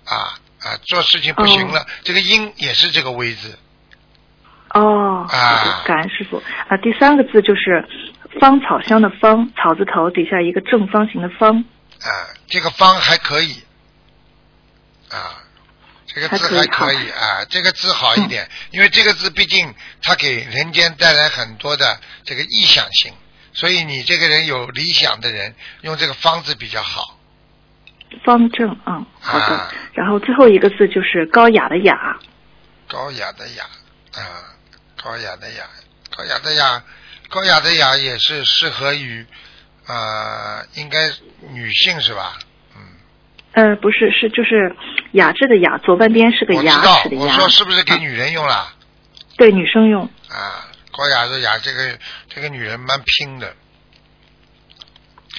[0.05, 3.57] 啊啊，做事情不行了，这个音也是这个威字
[4.73, 6.37] 哦，啊，感恩师傅。
[6.67, 7.87] 啊，第三个字就是
[8.39, 11.63] 芳草香的芳，草字头底下一个正方形的方。
[12.01, 12.09] 啊，
[12.47, 13.63] 这个方还可以
[15.09, 15.41] 啊。
[16.13, 23.13] 这个字还还可以啊，这个字好一点，因为这个字毕竟它给人间带来很多的这个意向性，
[23.53, 27.15] 所以你这个人有理想的人用这个方字比较好。
[28.25, 29.45] 方正，嗯，好的。
[29.45, 32.17] 啊然后最后一个字就是高雅的雅，
[32.87, 33.63] 高雅的雅
[34.13, 34.55] 啊，
[34.95, 35.65] 高雅的雅，
[36.15, 36.83] 高雅的雅，
[37.29, 39.27] 高雅的雅也是适合于
[39.85, 41.11] 啊、应该
[41.49, 42.37] 女性是吧？
[43.53, 44.75] 嗯，呃，不是，是就是
[45.13, 47.21] 雅致的雅，左半边是个牙齿的，牙。
[47.23, 48.73] 我说是不是给啊女人用了？
[49.37, 50.03] 对，女生用。
[50.29, 51.97] 啊，高雅的雅，这个
[52.27, 53.55] 这个女人蛮拼的，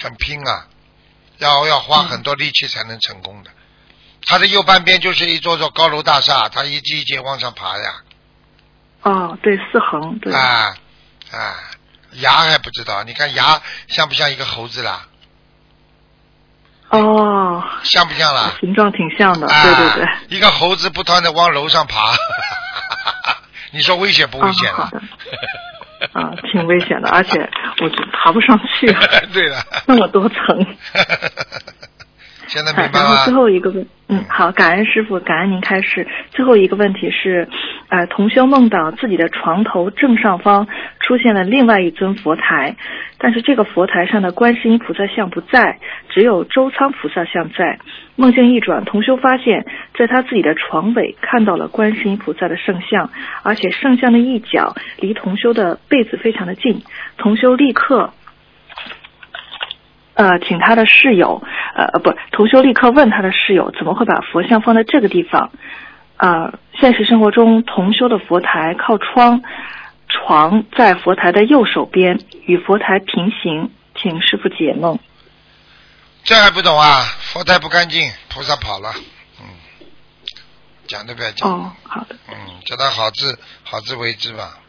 [0.01, 0.67] 很拼啊，
[1.37, 3.51] 要要花很多力气才能成功的。
[4.23, 8.01] 她的右半边就是一座座高楼大厦，她一级一级往上爬呀。
[9.03, 10.33] 哦，对，四横，对。
[10.33, 10.75] 啊
[11.31, 11.55] 啊，
[12.13, 15.07] 牙还不知道，你看牙像不像一个猴子啦？
[16.91, 18.51] 哦，像不像啦？
[18.59, 20.37] 形状挺像的，啊，对对对。
[20.37, 22.11] 一个猴子不断的往楼上爬，
[23.71, 25.01] 你说危险不危险啊好的
[26.13, 27.39] 啊，挺危险的，而且
[27.81, 28.87] 我就爬不上去，
[29.33, 29.55] 对的，
[29.87, 30.37] 那么多层。
[32.51, 33.33] 现在然后最？
[33.33, 36.05] 后一个问，嗯，好，感恩师傅，感恩您开示。
[36.31, 37.47] 最后一个问题是，
[37.87, 40.67] 呃，同修梦到自己的床头正上方
[40.99, 42.75] 出现了另外一尊佛台，
[43.17, 45.79] 但是这个佛台上的观世音菩萨像不在，
[46.09, 47.79] 只有周仓菩萨像在。
[48.17, 49.65] 梦境一转，同修发现，
[49.97, 53.09] 在他自己的床尾看到了观世音菩萨的圣像，
[53.43, 56.83] 而且圣像的一角离同修的被子非常的近，
[57.17, 58.11] 同修立刻
[60.13, 61.41] 呃，请他的室友，
[61.75, 65.51] 呃，不，同修立刻问他的室友，怎么会把佛像放在这个地方？
[66.17, 69.41] 呃，现实生活中，同修的佛台靠窗，
[70.07, 74.99] 床在佛台的右手边，与佛台平行，请师傅解梦。
[76.23, 77.01] 这还不懂啊？
[77.19, 78.89] 佛台不干净，菩萨跑了。
[79.39, 79.45] 嗯，
[80.85, 81.49] 讲都不要讲。
[81.49, 82.15] 哦，好的。
[82.29, 82.35] 嗯，
[82.65, 84.59] 叫他好自好自为之吧。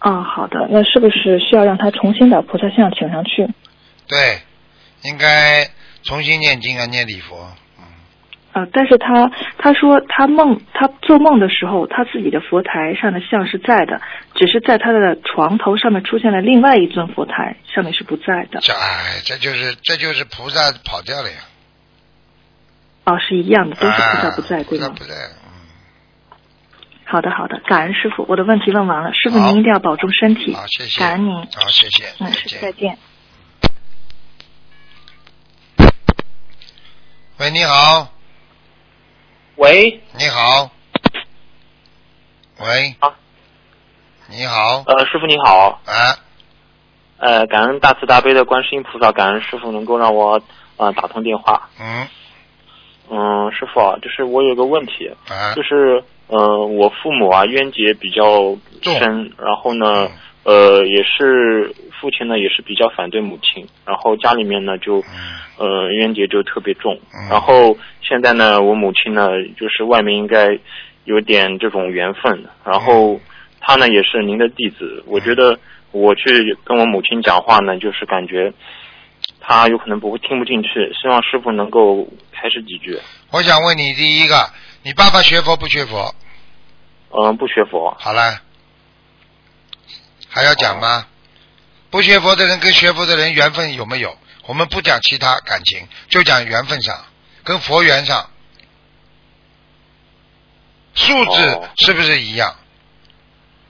[0.00, 0.66] 嗯，好的。
[0.68, 3.48] 那是不是需要让他重新把菩萨像请上去？
[4.06, 4.40] 对，
[5.02, 5.68] 应该
[6.02, 7.50] 重新念经啊，念礼佛。
[7.78, 7.84] 嗯，
[8.52, 14.00] 呃，但是他他说他梦他做梦的时候，他自己的佛台上的像是在的，
[14.34, 18.60] 只是在他的床头上面出现了另外一尊佛台，上面是不在的。
[18.60, 21.38] 这哎，这就是这就是菩萨跑掉了呀。
[23.04, 24.88] 哦，是一样的，都是菩萨不在，啊、对吗？
[24.88, 25.50] 菩萨不在，嗯。
[27.04, 31.00] 好的，好的，感恩师傅，我的问题问完了，师傅您一定要保重身体，好，谢谢。
[31.00, 32.04] 感恩您，好，谢谢。
[32.20, 32.60] 嗯，再是见。
[32.60, 32.98] 再见。
[37.42, 38.06] 喂，你好，
[39.56, 40.70] 喂，你好。
[42.60, 42.94] 喂。
[43.00, 43.16] 啊。
[44.28, 44.84] 你好。
[44.86, 46.14] 呃，师傅你好，啊，
[47.18, 50.40] 呃，感恩大慈大悲的观世音菩萨，感恩师傅能够让我
[50.76, 51.68] 呃打通电话。
[51.80, 52.06] 嗯，
[53.10, 55.52] 嗯，师傅啊，就是我有个问题，啊。
[55.56, 60.10] 就，是呃，我父母啊冤结比较深，然后呢嗯，
[60.44, 69.28] 呃，也是父亲呢也是比较反对母亲，然后家里面呢就嗯呃冤结就特别重嗯，然后现在呢，我母亲呢
[69.58, 70.58] 就是外面应该
[71.04, 73.20] 有点这种缘分，然后
[73.60, 75.58] 她呢也是您的弟子，我觉得
[75.92, 78.52] 我去跟我母亲讲话呢，就是感觉
[79.40, 82.98] 她有可能不会听不进去，希望师傅能够开始几句。
[83.30, 84.34] 我想问你第一个，
[84.82, 86.12] 你爸爸学佛不学佛？
[87.10, 87.94] 嗯，不学佛。
[88.00, 88.40] 好了，
[90.32, 91.06] 还要讲吗？
[91.90, 94.16] 不学佛的人跟学佛的人缘分有没有？
[94.46, 97.04] 我们不讲其他感情，就讲缘分上，
[97.44, 98.28] 跟佛缘上，
[100.94, 102.56] 素质哦是不是一样？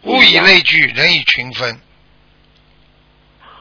[0.02, 1.80] 物以类聚，人以群分，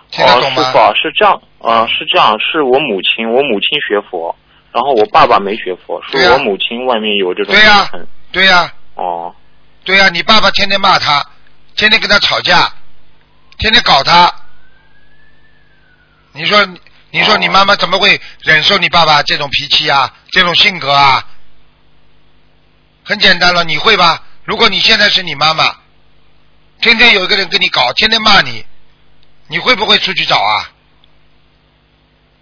[0.10, 0.64] 听得哦，懂吗？
[0.94, 4.36] 是这样，啊、是这样，是我母亲，我母亲学佛，
[4.72, 7.92] 然后我爸爸没学佛，是我母亲外面有这种对呀。
[8.32, 9.36] 对呀、哦，
[9.84, 11.22] 对呀、你爸爸天天骂他，
[11.76, 12.72] 天天跟他吵架，
[13.58, 14.34] 天天搞他。
[16.34, 16.66] 你说，
[17.10, 21.28] 你说哦你妈妈怎么会忍受你爸爸这种脾气啊，这种性格啊？
[23.04, 24.24] 很简单了，你会吧？
[24.46, 25.76] 如果你现在是你妈妈，
[26.80, 28.66] 天天有一个人跟你搞，天天骂你，
[29.48, 30.72] 你会不会出去找啊？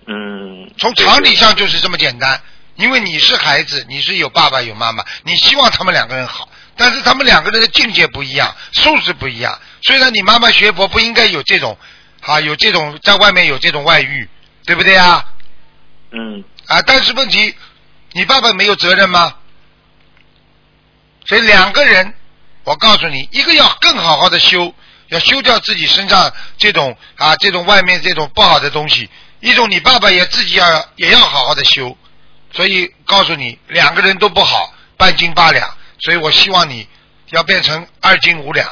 [0.06, 0.72] 嗯。
[0.78, 2.42] 从常理上就是这么简单，
[2.76, 6.48] 因为你是孩子，你是有爸爸有妈妈，你希望他们两个人好，
[6.78, 9.60] 但是他们两个人的境界不一样，素质不一样。
[9.82, 11.78] 虽然你妈妈学佛不应该有这种
[12.22, 14.28] 啊，有这种在外面有这种外遇，
[14.66, 15.26] 对不对啊？
[16.12, 17.56] 嗯，啊，但是问题，
[18.12, 19.36] 你爸爸没有责任吗？
[21.26, 22.14] 所以两个人，
[22.64, 24.74] 我告诉你，一个要更好好的修，
[25.08, 29.08] 要修掉自己身上这种啊这种外面这种不好的东西；
[29.40, 31.96] 一种你爸爸也自己要也要好好的修。
[32.52, 35.78] 所以告诉你，两个人都不好，半斤八两。
[36.00, 36.88] 所以我希望你
[37.30, 38.68] 要变成二斤五两。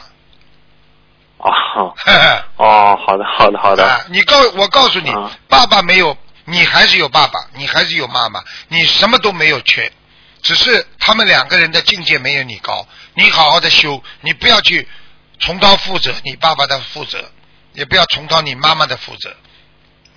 [1.48, 1.94] 哦，
[2.58, 3.86] 哦，好的，好的，好的。
[3.86, 9.92] 啊，你告我告诉你，啊爸爸没有，你还是有爸爸，你还是有妈妈，你什么都没有缺，
[10.42, 12.88] 只是他们两个人的境界没有你高。
[13.14, 14.88] 你好好的修，你不要去
[15.40, 17.24] 重蹈覆辙，你爸爸的覆辙，
[17.74, 19.36] 也不要重蹈你妈妈的覆辙。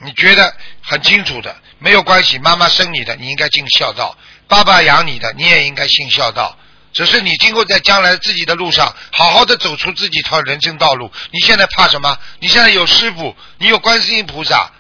[0.03, 4.17] 你觉得很清楚的，没有关系，妈妈生你的，你应该尽孝道；
[4.49, 6.57] 爸爸养你的，你也应该尽孝道。
[6.93, 11.11] 只是你今后在将来自己的路上，好好的走出自己一条人生道路。
[11.31, 12.19] 你现在怕什么？
[12.41, 14.71] 你现在有师傅，你有观世音菩萨，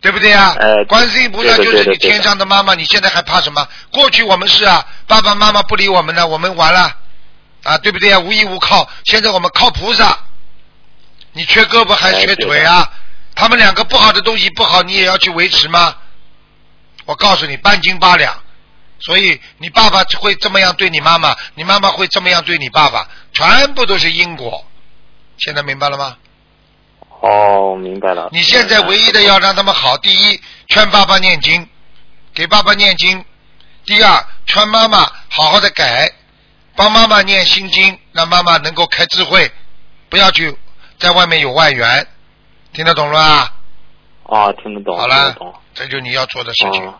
[0.00, 0.54] 对不对啊？
[0.58, 3.66] 呃观世音菩萨就是你天上的妈妈，你现在还怕什么？
[3.90, 6.94] 过去我们是啊，爸爸妈妈不理我们了，我们完了
[7.62, 8.18] 啊，对不对啊？
[8.18, 8.88] 无依无靠。
[9.04, 10.18] 现在我们靠菩萨，
[11.32, 12.92] 你缺胳膊还缺腿啊？
[13.34, 15.96] 他们两个不好的东西不好，你也要去维持吗？
[17.06, 18.41] 我告诉你，半斤八两。
[19.04, 24.64] 所以你爸爸会这么样对你妈妈，你妈妈会这么样对你爸爸，全部都是因果。
[25.38, 26.16] 现在明白了吗？
[27.20, 28.28] 哦，明白了。
[28.32, 31.68] 你现在唯一的要让他们好，第一，劝爸爸念经，
[32.34, 33.20] 给爸爸念经；
[33.84, 34.98] 第二，劝妈妈
[35.28, 36.10] 好好的改，
[36.76, 39.50] 帮妈妈念心经，让妈妈能够开智慧，
[40.08, 40.56] 不要去
[40.98, 42.06] 在外面有外援。
[42.72, 43.54] 听得懂了吧？
[44.24, 45.36] 啊，听得懂，好了。
[45.74, 46.86] 这就是你要做的事情。
[46.86, 46.94] 哦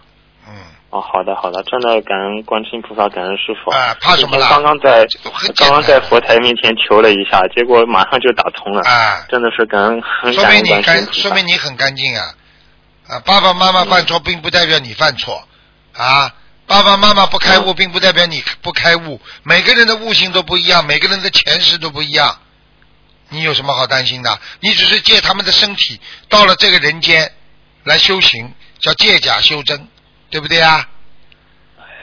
[0.48, 0.55] 嗯，
[0.93, 3.70] 哦，好的，好的，真的感恩观世音菩萨，感恩师傅。
[3.70, 5.07] 啊怕什么啦刚刚在
[5.57, 8.82] 刚刚在佛台面前求了一下，结果马上就打通了。
[8.82, 11.20] 啊，真的是感恩，很说感恩明你干，观世音菩萨。
[11.22, 12.34] 说明你很干净啊！
[13.09, 15.43] 啊，爸爸妈妈犯错，并不代表你犯错
[15.95, 16.34] 啊。
[16.66, 19.18] 爸爸妈妈不开悟，并不代表你不开悟。
[19.45, 22.36] 每个人的悟性都不一样，每个人的前世都不一样。
[23.30, 24.38] 你有什么好担心的？
[24.61, 27.32] 你只是借他们的身体到了这个人间
[27.84, 29.88] 来修行，叫借假修真，
[30.33, 30.89] 对不对啊？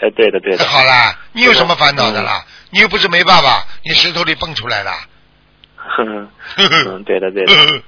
[0.01, 0.63] 哎，对的对的。
[0.63, 2.45] 好啦，你有什么烦恼的啦？
[2.69, 4.91] 你又不是没爸爸，你石头里蹦出来的。
[5.99, 7.53] 嗯，对的对的。
[7.53, 7.83] 嗯，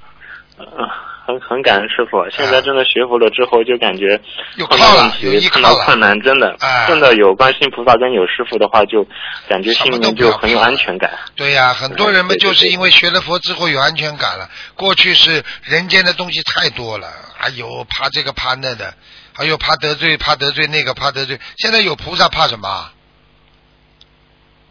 [1.24, 2.28] 很很感恩师傅。
[2.30, 4.20] 现在真的学佛了之后，就感觉
[4.68, 6.54] 碰到问题、碰到困难，真的
[6.88, 9.06] 真的有观世音菩萨跟有师傅的话，就
[9.48, 11.10] 感觉心里面就很有安全感。
[11.36, 14.50] 对呀，很多人们就是因为学了佛之后有安全感了。
[14.74, 17.06] 过去是人间的东西太多了，
[17.40, 18.92] 哎呦怕这个怕那的，
[19.34, 21.38] 还有怕得罪怕得罪那个怕得罪。
[21.58, 22.90] 现在有菩萨怕什么？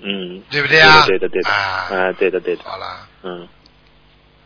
[0.03, 1.05] 嗯，对不对啊？
[1.05, 1.49] 对的对的。
[1.49, 2.63] 啊，嗯，对的对的。
[2.65, 3.07] 好了。
[3.23, 3.47] 嗯。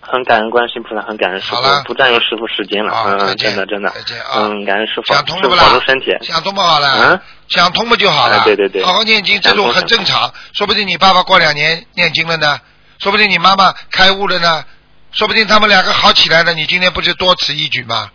[0.08, 2.94] 很感恩观世音菩萨，很感恩师傅，不占用师傅时间了。
[3.08, 3.90] 嗯，真的真的。
[3.90, 4.34] 再见啊！
[4.36, 5.64] 嗯，感恩师傅，想通了不啦？
[5.64, 6.12] 保重身体。
[6.22, 7.14] 想通不好了？
[7.14, 8.44] 嗯，想通不就好了？
[8.44, 8.86] 对对对。
[8.86, 10.32] 好好念经，这种很正常。
[10.54, 12.60] 说不定你爸爸过两年念经了呢，
[13.00, 14.64] 说不定你妈妈开悟了呢，
[15.12, 18.12] 说不定他们两个好起来了，你今天不是多此一举吗？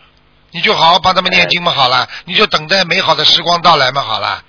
[0.52, 4.42] 你就好好帮他们念经嘛，好了，你就等待美好的时光到来嘛，好了。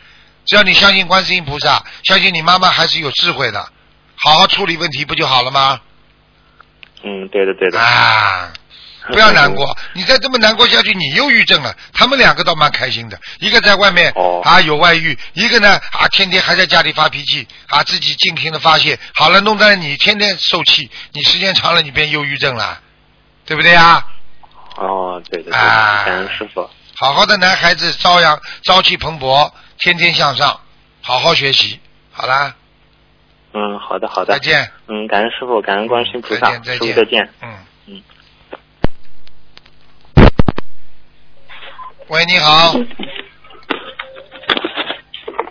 [0.45, 3.71] 只要你相信观世音菩萨，相信你妈妈还是有智慧的，
[4.17, 5.79] 好好处理问题不就好了吗？
[7.03, 7.79] 嗯，对的，对的。
[7.79, 8.51] 啊，
[9.11, 11.75] 不要难过， 你再这么难过下去，你忧郁症了。
[11.93, 14.11] 他们两个倒蛮开心的，一个在外面
[14.43, 18.97] 啊有外遇，一个呢啊天天还在家里发脾气啊，自己尽情的发泄。
[19.13, 22.79] 好了，弄得你天天受气，你时间长了，你变忧郁症了，
[23.45, 24.03] 对不对呀？
[24.81, 26.67] 哦，对对对，感恩师傅。
[26.95, 30.59] 好好的男孩子，朝阳朝气蓬勃，天天向上，
[31.01, 31.79] 好好学习，
[32.11, 32.55] 好啦。
[33.53, 34.33] 嗯，好的，好的。
[34.33, 34.71] 再见。
[34.87, 37.29] 嗯，感恩师傅，感恩观世音菩萨，师傅再见。
[37.41, 37.53] 嗯
[37.87, 38.03] 嗯。
[42.07, 42.73] 喂，你好。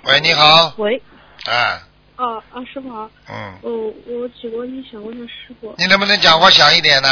[0.05, 0.73] 喂，你好。
[0.79, 1.01] 喂。
[1.47, 1.83] 啊。
[2.17, 3.11] 啊啊，师傅好。
[3.29, 3.59] 嗯。
[3.63, 5.75] 哦，我几个问题想问下师傅。
[5.79, 7.09] 你能不能讲话响一点呢？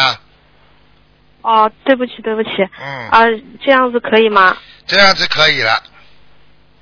[1.42, 2.50] 哦，对不起，对不起。
[2.80, 3.08] 嗯。
[3.10, 3.20] 啊，
[3.64, 4.56] 这样子可以吗？
[4.86, 5.82] 这样子可以了。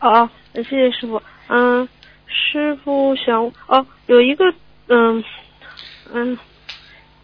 [0.01, 1.23] 哦，谢谢师傅。
[1.49, 1.89] 嗯。
[2.29, 4.45] 师傅想哦，有一个
[4.89, 5.25] 嗯
[6.13, 6.39] 嗯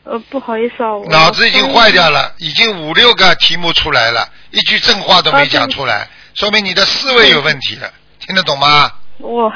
[0.04, 8.90] 呃不好意思啊，我脑子已经坏掉了，已经五六个题目出来了，一句正话都没讲出来，说明你的思维有问题了，听得懂吗？
[9.18, 9.52] 我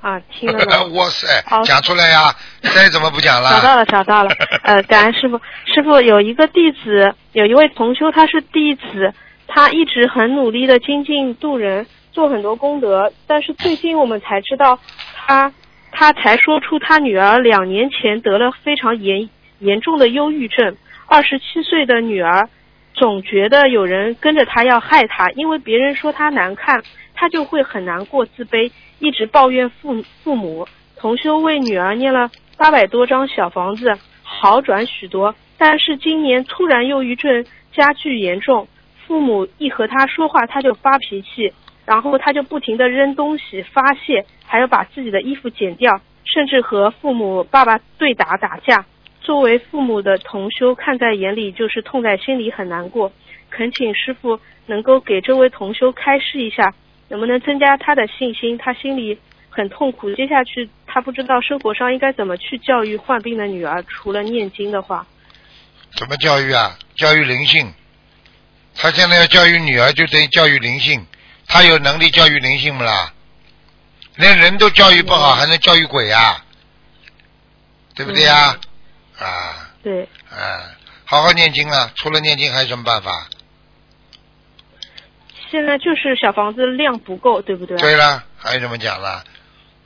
[0.00, 0.92] 啊听得懂。
[0.96, 1.26] 哇塞，
[1.64, 2.34] 讲出来呀！
[2.74, 3.50] 再怎么不讲了？
[3.50, 4.30] 找到了，找到了。
[4.64, 9.12] 呃，感恩师傅，师傅有一个弟子，有一位同修，他是弟子，
[9.46, 11.86] 他一直很努力的精进度人。
[12.12, 14.80] 做很多功德，但是最近我们才知道，
[15.14, 15.52] 他
[15.92, 19.30] 他才说出他女儿两年前得了非常严
[19.60, 20.76] 严重的忧郁症。
[21.06, 22.48] 二十七岁的女儿
[22.94, 26.82] 总觉得有人跟着他要害他，因为别人说他难看，
[27.14, 30.68] 他就会很难过、自卑，一直抱怨父父母。
[30.96, 33.92] 同修为女儿念了八百多张小房子，
[34.22, 38.68] 好转许多，但是今年突然忧郁症加剧严重，
[39.06, 41.52] 父母一和他说话他就发脾气。
[41.86, 48.84] 然后他就不停的扔东西发泄，还要把自己的衣服剪掉，甚至和父母爸爸对打打架。
[49.20, 53.10] 作为父母的同修看在眼里，就是痛在心里，很难过。
[53.48, 56.74] 恳请师傅能够给这位同修开示一下，
[57.10, 58.56] 能不能增加他的信心？
[58.56, 59.18] 他心里
[59.50, 65.06] 很痛苦，接下去他不知道生活上应该怎么去教育患病的女儿，除了念经的话。
[65.96, 66.78] 怎么教育啊？
[66.94, 67.74] 教育灵性。
[68.76, 71.04] 他现在要教育女儿，就等于教育灵性。
[71.48, 73.12] 他有能力教育灵性不啦？
[74.14, 76.44] 连人都教育不好，还能教育鬼呀？
[77.96, 78.56] 对不对呀？
[79.18, 79.74] 啊。
[79.82, 80.02] 对。
[80.30, 80.62] 啊，
[81.04, 81.90] 好好念经啊！
[81.96, 83.28] 除了念经，还有什么办法？
[85.50, 87.76] 现在就是小房子量不够，对不对？
[87.78, 89.24] 对了，还有什么讲了？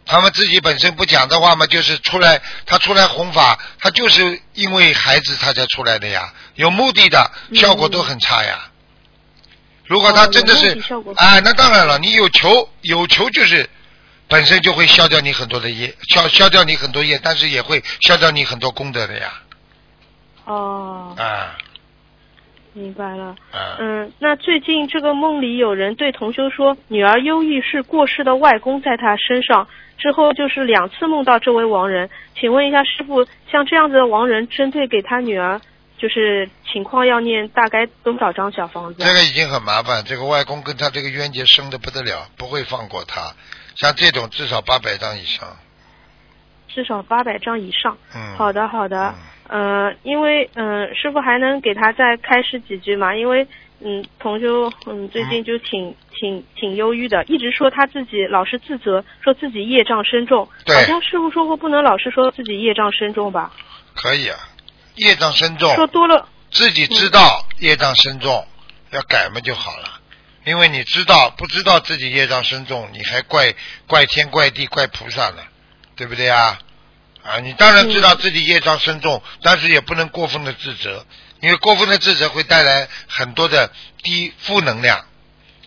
[0.07, 8.71] 他们自己本身不讲的话嘛，就是出来，他出来弘法，他就是因为孩子他才出来的呀，有目的的，效果都很差呀。
[9.87, 10.79] 如果他真的是，
[11.17, 13.69] 哎，那当然了，你有求有求就是
[14.29, 19.33] 本身就会消掉你很多的业，消消掉你很多业，但是也会消掉你很多功德的呀。
[20.45, 21.15] 哦。
[21.19, 21.57] 啊。
[22.75, 23.35] 明白了。
[23.79, 29.67] 嗯，那最近这个梦里有人对同修说，女儿忧郁是过世的外公在她身上，
[29.97, 32.11] 之后就是两次梦到这位亡人。
[32.35, 35.61] 请问一下师傅，像这样子的亡人，针对给他女儿。
[35.97, 39.03] 就是情况要念大概多少张小房子？
[39.03, 43.33] 这个已经很麻烦，这个外公跟他这个冤结深的不得了，不会放过他。
[43.77, 45.49] 像这种至少八百张以上。
[46.69, 47.97] 至少八百张以上。
[48.15, 48.37] 嗯。
[48.37, 49.15] 好的，好的。
[49.49, 53.15] 呃，因为嗯、呃师傅还能给他再开示几句吗？
[53.15, 53.47] 因为
[53.81, 60.49] 嗯，同修嗯最近就挺、挺挺忧郁的，一直说他自己老是自责，说自己业障深重。
[60.65, 63.53] 对好像师傅说过不能老是说自己业障深重吧？
[63.95, 64.39] 可以啊，
[64.95, 68.47] 业障深重，说多了，自己知道业障深重，
[68.93, 70.01] 要改嘛就好了。
[70.47, 73.55] 因为你知道不知道自己业障深重，你还怪
[73.87, 75.43] 怪天怪地怪菩萨呢，
[75.97, 76.59] 对不对啊？
[77.25, 81.07] 啊，你当然知道自己业障深重，但是也不能过分的自责，
[81.41, 83.73] 因为过分的自责会带来很多的
[84.03, 85.07] 低负能量，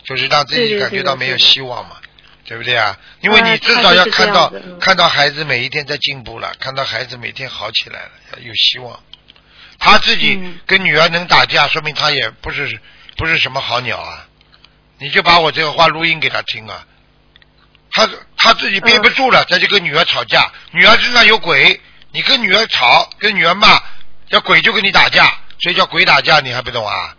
[0.03, 1.97] 就是让自己感觉到没有希望嘛，
[2.45, 2.95] 对不对啊？
[3.21, 8.99] 因为你哎至少要看到看到孩子每一天在进步了，看到孩子每天好起来了，要有希望。
[9.79, 12.79] 他自己嗯跟女儿能打架，说明他也不是
[13.15, 14.27] 不是什么好鸟啊！
[14.99, 16.85] 你就把我这个话录音给他听啊。
[17.91, 21.79] 他他自己憋不住了，他就跟女儿吵架，女儿身上有鬼，
[22.11, 23.79] 你跟女儿吵，跟女儿骂，
[24.29, 25.25] 要鬼就跟你打架，
[25.59, 27.15] 所以叫鬼打架，你还不懂啊？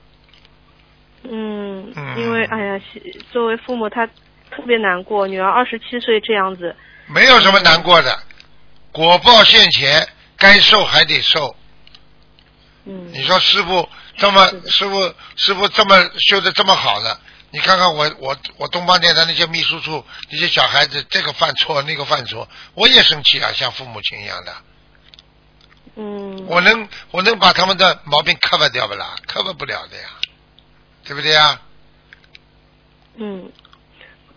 [1.25, 2.19] 嗯，嗯。
[2.19, 2.81] 因为哎呀，
[3.33, 8.19] 作为父母他特别难过，女儿二十七岁这样子，没有什么难过的，
[8.93, 10.07] 果报现前，
[10.37, 11.57] 该受还得受。
[12.87, 13.11] 嗯。
[13.13, 17.19] 你说师傅这么师傅师傅这么修的这么好的，
[17.51, 24.53] 你看看我我我东方电台那些秘书处那些小孩子，这个犯错那个犯错，我也生气啊，像父母亲一样的。
[25.97, 30.09] 嗯，我能我能把他们的毛病 cover 掉不啦？cover 不了的呀，
[31.05, 31.61] 对不对呀？
[33.17, 33.51] 嗯，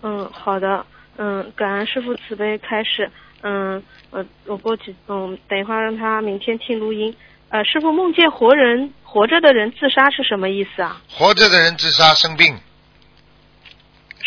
[0.01, 0.85] 嗯，好的，
[1.17, 7.15] 嗯，感恩师傅慈悲开示，嗯，我我过去，嗯，等一会儿让他明天听录音。
[7.49, 11.01] 呃，师傅梦见活人活着的人自杀是什么意思啊？
[11.11, 12.57] 活着的人自杀生病，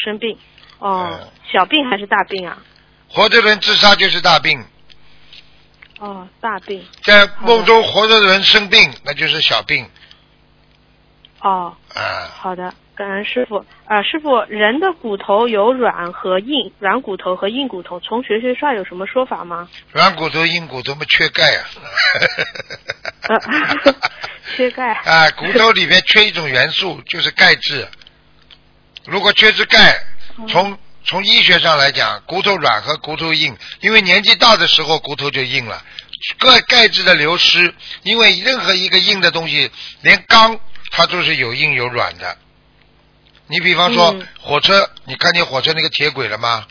[0.03, 0.39] 生病？
[0.79, 2.59] 哦，嗯小病还是大病啊？
[3.09, 4.63] 活着的人自杀就是大病，
[6.01, 6.85] 哦，大病。
[7.05, 9.89] 在梦中活着的人生病，那就是小病
[11.41, 12.29] 哦，啊。
[12.35, 13.65] 好的，感恩师傅。
[13.87, 19.69] 啊、师傅，人的骨头有软和硬，软骨头和硬骨头，从学学刷有什么说法吗？
[19.93, 21.61] 软骨头、硬骨头嘛，缺钙啊。
[23.29, 23.95] 呃
[24.57, 24.93] 缺钙。
[25.07, 27.87] 啊，骨头里面缺一种元素，就是钙质。
[29.07, 29.99] 如果缺失钙，
[30.49, 35.85] 从从医学上来讲，骨头软和骨头硬，因为年纪大的时候骨头就硬了。
[36.39, 40.59] 钙钙质的流失，因为任何一个硬的东西，连钢
[40.91, 42.39] 它都是有硬有软的。
[43.47, 46.67] 你比方说、嗯火车，你看见火车那个铁轨了吗？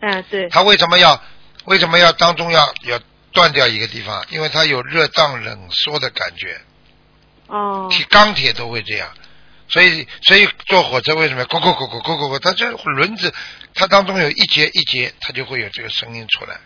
[0.00, 0.48] 啊、对。
[0.48, 1.22] 它为什么要
[1.66, 4.26] 为什么要当中要要断掉一个地方？
[4.30, 6.60] 因为它有热胀冷缩的感觉。
[7.46, 7.86] 哦。
[7.88, 9.08] 铁钢铁都会这样，
[9.68, 12.38] 所以所以坐火车为什么要咕咕咕咕咕咕咕？
[12.38, 13.32] 它这轮子
[13.74, 16.58] 它当中有一节一节，它就会有这个声音出来。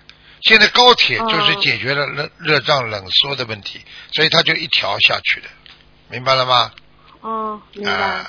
[0.43, 3.81] 现在高铁就是解决了热热胀冷缩的问题，
[4.13, 5.49] 所以它就一条下去的，
[6.09, 6.73] 明白了吗？
[7.21, 8.25] 哦，明白。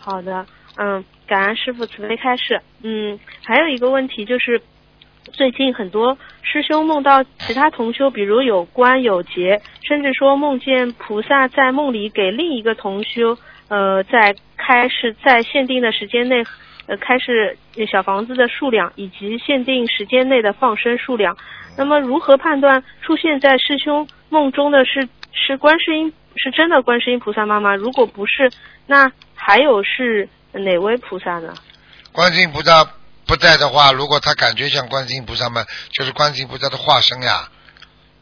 [0.00, 0.46] 好的，
[0.76, 2.62] 嗯，感恩师傅慈悲开示。
[2.82, 4.62] 嗯，还有一个问题就是，
[5.32, 13.36] 最近很多师兄梦到其他同修，比如有关有劫，甚至说梦见菩萨在梦里给另一个同修，
[13.68, 16.44] 呃，在开示在限定的时间内，
[16.86, 17.58] 呃，开示
[17.90, 21.36] 小房子的数量以及限定时间内的放生数量。
[21.76, 27.74] 那么，如何判断出现在师兄梦中的是是观世音是真的观世音菩萨妈妈？
[27.74, 28.50] 如果不是，
[28.86, 31.52] 那还有是哪位菩萨呢？
[32.12, 32.82] 观世音菩萨
[33.26, 37.50] 不在的话，如果他感觉像观世音菩萨嘛，就是观世音菩萨的化身呀。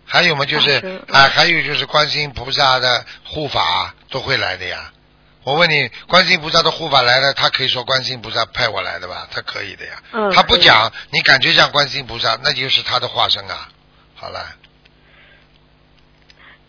[0.06, 4.92] 还有嘛，就是啊，还有就是观世音菩萨的护法都会来的呀。
[5.44, 9.28] 我问你，观世音菩萨的护法来了，他可以说观世音菩萨派我来的吧？
[9.30, 10.02] 他可以的呀。
[10.12, 13.68] 嗯他不讲，你感觉像观世音菩萨，那就是他的化身啊。
[14.14, 14.46] 好了，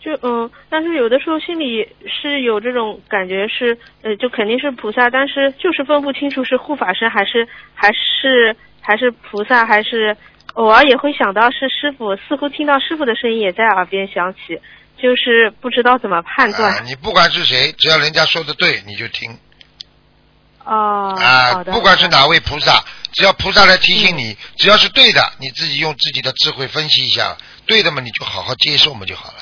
[0.06, 10.16] 就嗯，但是有的时候心里是有这种感觉是，呃，就肯定是菩萨，但是就是分不清楚是护法神还是还是还是菩萨，还是
[10.54, 14.60] 偶尔也会想到是师傅，似乎听到师傅的声音也在耳边响起，
[14.96, 16.72] 就是不知道怎么判断。
[16.72, 19.36] 啊，你不管是谁，只要人家说的对，你就听
[20.64, 21.64] 哦，啊好。
[21.64, 27.36] 的，不管是哪位菩萨，只要菩萨来提醒嗯你，只要是对的，你自己用自己的智慧分析一下，
[27.66, 29.38] 对的嘛，你就好好接受嘛就好了。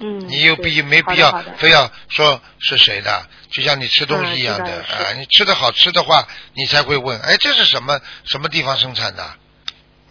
[0.00, 9.24] 嗯，你有必没必要非要说是谁的，就像你吃东西一样的啊，你吃的好吃的话，你才会问，哎，这是什么什么地方生产的？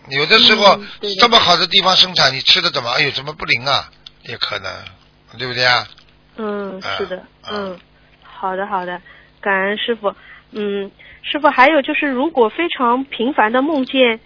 [0.10, 3.90] 有的时候、嗯这么好的地方生产，你吃的怎么哎呦怎么不灵啊？
[4.24, 4.72] 也可能，
[5.38, 5.88] 对不对啊？
[6.38, 7.80] 嗯，啊是的，啊嗯，
[8.24, 9.02] 好的好的，
[9.42, 10.14] 感恩师傅。
[10.52, 14.20] 嗯，师傅还有就是，如果非常频繁的梦见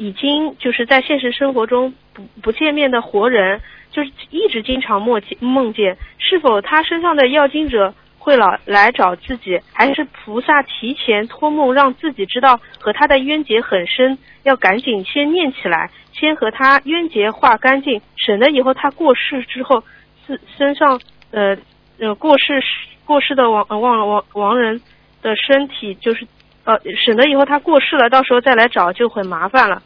[0.00, 19.84] 已经就是在现实生活中不不见面的活人，就是一直经常梦见梦见，是否他身上的要经者会老来找自己，还是菩萨提前托梦让自己知道和他的冤结很深，要赶紧先念起来，先和他冤结化干净，省得以后他过世之后，
[20.26, 20.98] 自身上
[21.30, 21.54] 呃
[21.98, 22.62] 呃过世
[23.04, 24.80] 过世的亡亡亡亡人
[25.20, 26.26] 的身体就是
[26.64, 29.82] 呃省得以后他过世了，到时候再来找就很麻烦了，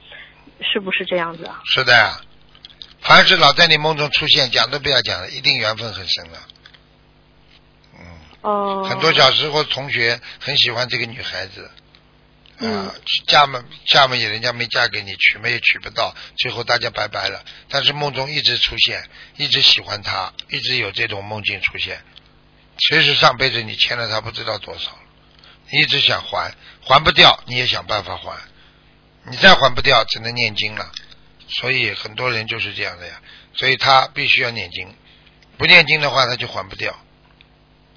[0.65, 1.61] 是不是这样子啊？
[1.65, 2.21] 是的呀，
[3.01, 6.39] 凡是老在你梦中出现，讲都不要讲了，一定缘分很深了。
[8.41, 8.87] 哦。
[8.89, 12.91] 很多小时候同学很喜欢这个女孩子，啊、嗯
[13.27, 17.45] 嫁嘛嫁嘛也人家没嫁给你，娶嘛也娶不到，最后大家拜拜了。
[17.69, 22.03] 但是梦中一直出现，一直喜欢她，一直有这种梦境出现。
[22.77, 24.99] 其实上辈子你欠了她不知道多少，
[25.71, 28.37] 你一直想还，还不掉，你也想办法还，
[29.31, 30.91] 你再还不掉，只能念经了。
[31.49, 33.20] 所以很多人就是这样的呀，
[33.53, 34.95] 所以他必须要念经，
[35.59, 36.95] 不念经的话他就还不掉，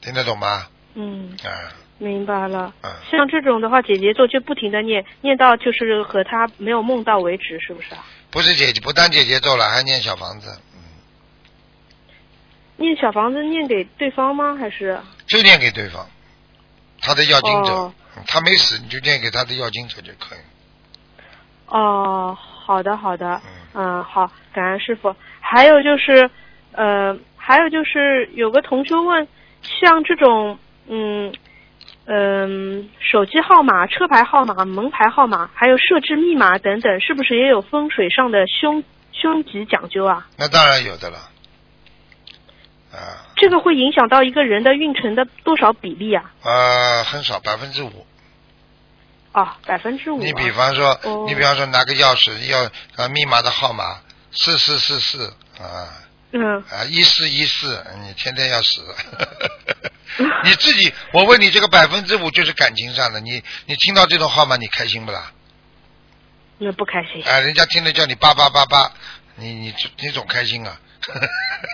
[0.01, 0.67] 听得懂吗？
[0.95, 2.73] 嗯，啊、明白了。
[2.83, 8.05] 嗯像这种的话，姐姐做就不停的念，念到就是和他没有梦到为止，是不是啊？
[8.29, 10.59] 不是姐姐，不单姐姐做了，还念小房子，
[12.75, 14.55] 念小房子念给对方吗？
[14.59, 14.99] 还是？
[15.25, 16.09] 就念给对方，
[16.99, 17.93] 他的要经者，
[18.27, 20.39] 他没死你就念给他的要经者就可以。
[21.67, 23.41] 哦，好的好的，
[23.73, 25.15] 嗯，好，感恩师傅。
[25.39, 26.29] 还有就是，
[26.71, 29.27] 呃，还有就是有个同学问，
[29.61, 30.57] 像这种，
[30.87, 31.33] 嗯。
[32.09, 40.25] 嗯，手机号码、车牌号码、门牌号码，还有设置密码等等，是不是也有风水上的凶凶吉讲究啊？
[40.37, 41.17] 那当然有的了，
[42.93, 46.31] 啊这个会影响到一个人的运程的多少比例啊？
[46.45, 48.05] 呃，很少，百分之五。
[49.33, 50.19] 哦，百分之五。
[50.19, 53.99] 你比方说，哦你比方说拿个钥匙要啊密码的号码
[54.31, 55.89] 四四四四啊
[56.31, 58.81] 嗯，啊一四一四，你天天要死。
[60.43, 65.31] 你自己，我问你，这个百分之五就是感情上的，你你听到这种号码，你开心不啦？
[66.57, 67.23] 那不开心。
[67.23, 68.91] 啊，人家听了叫你八八八八，
[69.35, 70.79] 你你你总开心啊。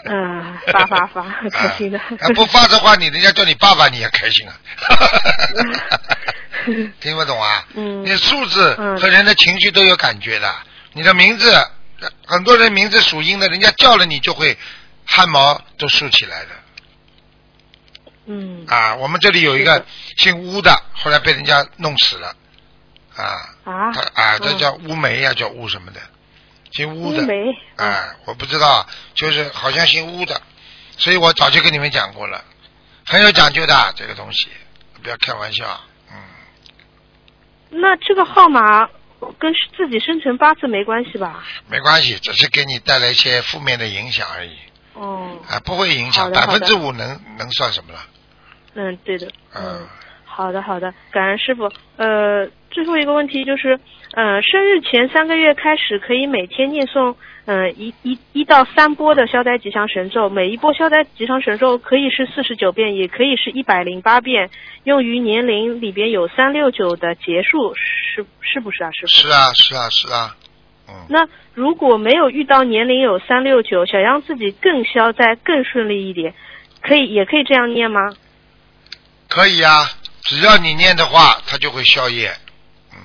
[0.05, 1.97] 嗯，发发发，开心的。
[1.97, 4.53] 啊，不发的话，你人家叫你爸爸，你也开心啊。
[7.01, 7.67] 听不懂啊？
[7.75, 8.05] 嗯。
[8.05, 10.53] 你数字嗯和人的情绪都有感觉的。
[10.93, 11.67] 你的名字，
[12.25, 14.57] 很多人名字属阴的，人家叫了你就会
[15.05, 16.49] 汗毛都竖起来的。
[18.27, 18.65] 嗯。
[18.67, 19.85] 啊，我们这里有一个
[20.17, 22.35] 姓乌的，后来被人家弄死了。
[23.15, 23.23] 啊。
[23.63, 23.91] 啊。
[23.91, 25.99] 他啊，这嗯叫乌梅呀、叫乌什么的，
[26.71, 27.23] 姓乌的。
[27.23, 27.33] 乌梅
[27.77, 30.41] 啊，我不知道，就是好像姓乌的，
[30.97, 32.43] 所以我早就跟你们讲过了，
[33.05, 34.47] 很有讲究的这个东西，
[35.01, 35.81] 不要开玩笑。
[37.73, 38.87] 那这个号码
[39.39, 41.43] 跟自己生辰八字没关系吧？
[41.69, 44.51] 没关系，只是给你带来一些负面的影响而已，
[44.93, 47.99] 哦，啊，不会影响，的百分之五能能算什么了？
[48.75, 49.27] 嗯，对的。
[49.55, 49.87] 嗯，
[50.25, 51.71] 好的，好的，感恩师傅。
[51.97, 53.79] 呃，最后一个问题就是，
[54.13, 57.15] 呃，生日前三个月开始可以每天念诵，
[57.45, 64.49] 呃，一一一到三波的消灾吉祥神咒，每一波消灾吉祥神咒可以是四十九遍，也可以是一百零八遍，
[64.85, 69.07] 用于年龄里边有三六九的结束，是是不是啊，师傅？
[69.07, 70.35] 是啊，是啊，是啊，
[70.87, 76.33] 嗯那如果没有遇到年龄有三六九，想让自己更消灾、更顺利一点，
[76.81, 78.09] 可以也可以这样念吗？
[79.27, 79.89] 可以啊，
[80.21, 82.31] 只要你念的话，它就会消业。
[82.93, 82.97] 嗯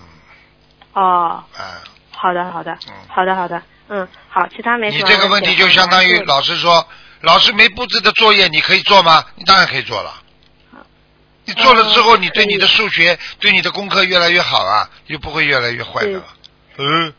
[0.92, 1.82] 哦，啊，
[2.12, 2.78] 好的，好的，
[3.08, 6.86] 好的，好的，嗯，好，其他没什么你这个问题就相当于老师说，
[7.22, 9.24] 老师没布置的作业，你可以做吗？
[9.36, 10.22] 你当然可以做了。
[11.44, 16.24] 你做了之后，你对你的数学、对你的功课越来越好啊，就不会越来越坏的了。
[16.76, 17.12] 嗯，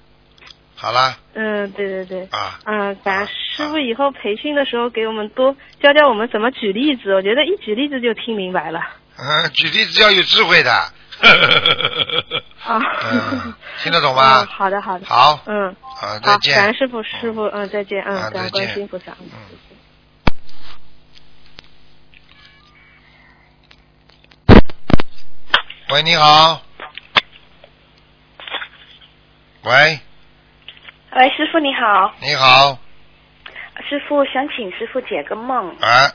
[0.76, 8.80] 好啦，嗯，对对对，啊，嗯，感恩师傅以后培训的时候给我们多教教我们怎么举例子，我觉得一举例子就听明白了。
[9.18, 10.94] 嗯，举例子要有智慧的。
[12.66, 12.80] 啊，
[13.12, 13.54] 嗯，
[13.84, 14.48] 听得懂吗嗯？
[14.48, 15.06] 好的，好的。
[15.06, 16.56] 好嗯，好，再，见。
[16.56, 19.12] 感恩师傅，师傅，嗯，再见，嗯，啊感恩再见观世音菩萨。
[19.20, 19.30] 嗯
[25.92, 26.62] 喂，你好。
[29.64, 30.00] 喂，
[31.16, 32.78] 喂，师傅你好，你好，
[33.90, 35.70] 师傅想请师傅解个梦。
[35.82, 36.14] 啊，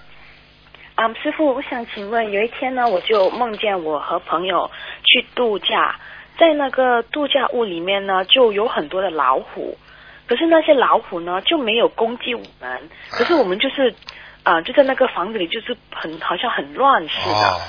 [0.96, 4.70] 嗯，师傅，我想请问，有一天呢，我就梦见我和朋友
[5.02, 5.98] 去度假，
[6.38, 9.76] 在那个度假屋里面呢，就有很多的老虎，
[10.28, 13.92] 可是那些老虎呢就没有攻击我们，可是我们就是，
[14.44, 17.48] 呃，就在那个房子里，就是很好像很乱似的。
[17.48, 17.60] 哦，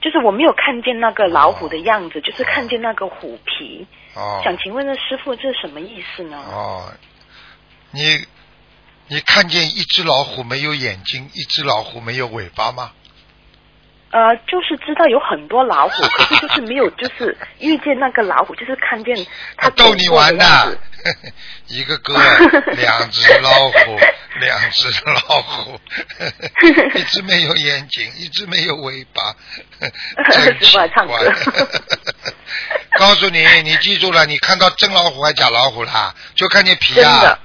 [0.00, 3.84] 就是我没有看见那个老虎的样子，就是看见那个虎皮。
[4.14, 6.40] 哦想请问那，师傅这是什么意思呢？
[6.48, 6.92] 哦，
[7.90, 8.24] 你
[9.08, 12.92] 你看见一只老虎没有眼睛，一只老虎没有尾巴吗？
[14.12, 19.14] 呃，就是知道有很多老虎， 可是就是没有，就是遇见那个老虎，就是看见
[19.56, 20.78] 他逗你玩的。
[21.68, 22.14] 一个哥，
[22.72, 23.98] 两只老虎，
[24.40, 25.80] 两只老虎，
[26.94, 29.36] 一只没有眼睛，一只没有尾巴，
[30.30, 31.32] 真奇怪歌。
[32.98, 36.14] 告诉你，你记住了，你看到真老虎还假老虎啦？
[36.34, 37.38] 就看见皮啊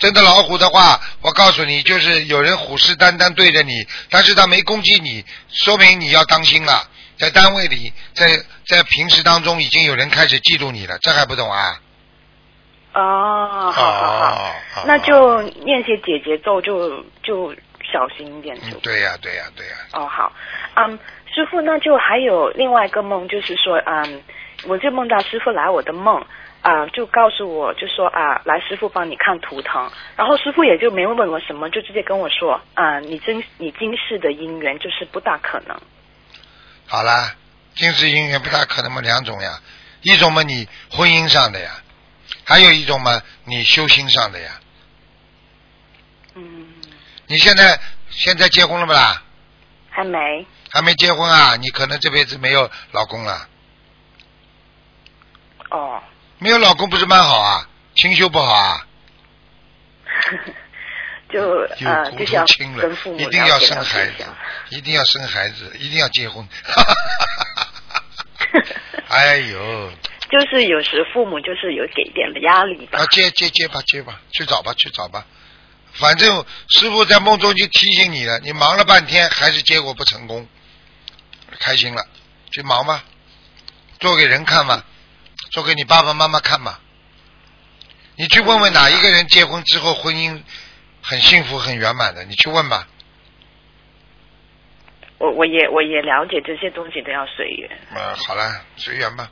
[0.00, 0.22] 真的。
[0.22, 6.88] 老虎的话，我告诉你，就是有人虎视眈眈对着你，但是他没攻击你，说明你要当心了。
[7.18, 11.78] 在单位里，在在平时当中，已经有人开始嫉妒你了，这还不懂啊？
[12.94, 14.20] 哦，好好
[14.72, 17.54] 好，哦那就念些解节奏就就
[17.92, 18.76] 小心一点就。
[18.76, 20.32] 嗯，对呀、对呀、对呀、哦，好，
[20.74, 20.98] 嗯，
[21.32, 24.22] 师傅，那就还有另外一个梦，就是说，嗯，
[24.66, 26.24] 我就梦到师傅来我的梦，
[26.62, 35.80] 啊、就告诉我，就说啊、来师傅帮你看图腾，然后师傅也就没问我什么，就直接跟我说，啊、你今你今世的姻缘就是不大可能，
[36.86, 37.34] 好啦，
[37.74, 39.60] 今世姻缘不大可能嘛，两种呀，
[40.02, 41.70] 一种嘛你婚姻上的呀，
[42.44, 44.60] 还有一种嘛你修心上的呀。
[46.34, 46.66] 嗯，
[47.26, 47.80] 你现在
[48.10, 49.22] 现在结婚了不啦？
[49.88, 51.56] 还没，还没结婚啊？
[51.56, 53.48] 你可能这辈子没有老公了。
[55.70, 56.00] 哦，
[56.40, 57.68] 没有老公不是蛮好啊？
[57.94, 58.86] 清修不好啊？
[61.32, 62.44] 就有呃，骨就像
[62.96, 64.24] 父，母一定要生孩子
[64.70, 66.46] 一定要生孩子，一定要结婚。
[69.08, 69.92] 哎呦，
[70.30, 75.24] 就是有时父母就是有给点的压力吧啊，，接接接吧，接吧，去找吧，去找吧。
[75.92, 80.48] 反正师傅在梦中就提醒你了，你忙了半天还是结果不成功，
[81.60, 82.04] 开心了，
[82.50, 83.04] 去忙吧，
[84.00, 84.82] 做给人看嘛，
[85.50, 86.80] 做给你爸爸妈妈看吧。
[88.16, 90.42] 你去问问哪一个人结婚之后婚姻
[91.02, 92.86] 很幸福很圆满的，你去问吧。
[95.18, 99.30] 我我也我也了解这些东西都要随缘，嗯，好了，随缘吧，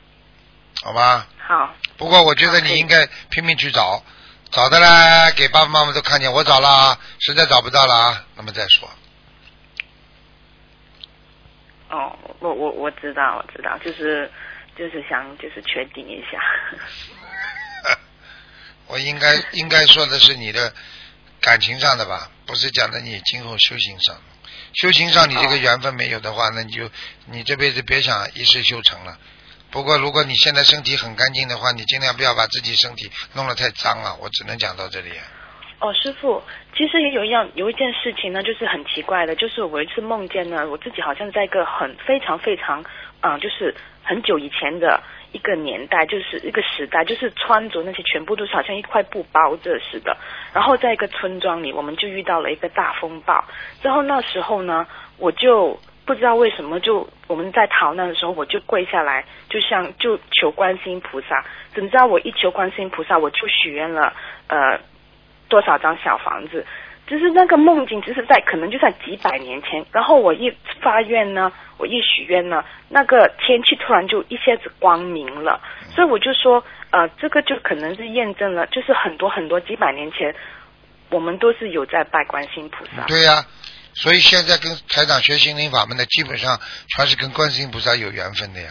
[0.83, 1.27] 好吧。
[1.37, 4.03] 好，不过我觉得你应该拼命去找，
[4.51, 8.87] 找的啦，给爸爸妈妈都看见，我找了啊，实在找不到了啊，那么再说。
[11.89, 14.31] 哦，我我我知道，我知道，就是
[14.79, 16.39] 就是想就是确定一下。
[18.87, 20.73] 我应该应该说的是你的
[21.41, 24.19] 感情上的吧，不是讲的你今后修行上。
[24.73, 26.89] 修行上你这个缘分没有的话，那你就
[27.25, 29.19] 你这辈子别想一世修成了。
[29.69, 34.15] 不过如果你现在身体很干净的话，你尽量不要把自己身体弄得太脏了。
[34.21, 35.11] 我只能讲到这里。
[35.81, 36.43] 哦，师傅，
[36.75, 42.83] 其实也有一样有一件事情呢，就是很奇怪的，就是我一次梦见呢，我自己好像在一个很非常非常，
[43.21, 43.73] 嗯、就是
[44.03, 45.01] 很久以前的
[45.31, 50.17] 一个年代，就是一个时代，就是穿着那些全部都是好像一块布包着似的。
[50.53, 53.41] 然后在一个村庄里，我们就遇到了一个大风暴。
[53.81, 54.85] 之后那时候呢，
[55.17, 61.45] 我就不知道为什么就我们在逃难的时候，我就跪下来，就像就求观世音菩萨。
[61.73, 64.11] 怎知道我一求观世音菩萨，我就许愿了，
[64.47, 64.77] 呃。
[65.49, 66.65] 多少张小房子，
[67.07, 69.85] 只是那个梦境，只是在可能就在几百年前。
[69.91, 70.49] 然后我一
[70.81, 75.59] 发愿呢，我一许愿呢，那个天气突然就一下子光明了，
[75.95, 80.33] 所以我就说，呃，这个就可能是验证了，就是很多很多几百年前，
[81.09, 83.03] 我们都是有在拜观世音菩萨。
[83.07, 83.43] 对呀、
[83.93, 86.59] 所以现在跟台长学心灵法门的，基本上
[86.95, 88.69] 全是跟观世音菩萨有缘分的呀。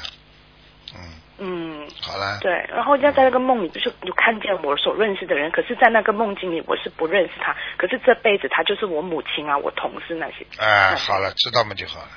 [1.39, 2.39] 嗯，嗯，好了。
[2.41, 10.47] 对，然后要在那个梦里，就是就看见我所认识的人，可是，在那个梦境里，我是不认识他，可是这辈子他就是我母亲啊，我同事那些。
[10.59, 12.09] 哎，好了，知道嘛就好了。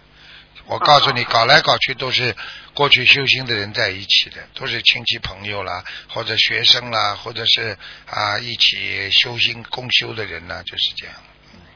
[0.68, 2.36] 我告诉你，搞来搞去都是
[2.74, 7.76] 过去修心的人在一起的，都是亲戚朋友啦，或者学生啦，或者是
[8.10, 11.16] 啊一起修心共修的人呐，就是这样。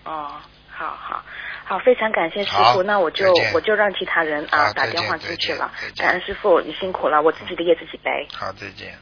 [0.05, 0.39] 哦，
[0.69, 1.23] 好好
[1.67, 8.11] 好，非常感谢师傅，那我就我就让其他人啊打电话出去了感恩师傅，你辛苦了，我自己的业自己背。
[8.33, 8.93] 好，再见。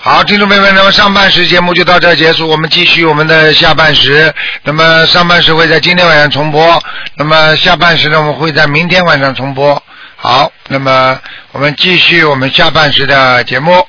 [0.00, 4.32] 好，听众朋友们，那么上半时节目就到这儿结束，我们继续我们的下半时。
[4.62, 6.82] 那么上半时会在今天晚上重播，
[7.16, 9.82] 那么下半时呢，我们会在明天晚上重播。
[10.16, 11.20] 好，那么
[11.52, 13.86] 我们继续我们下半时的节目。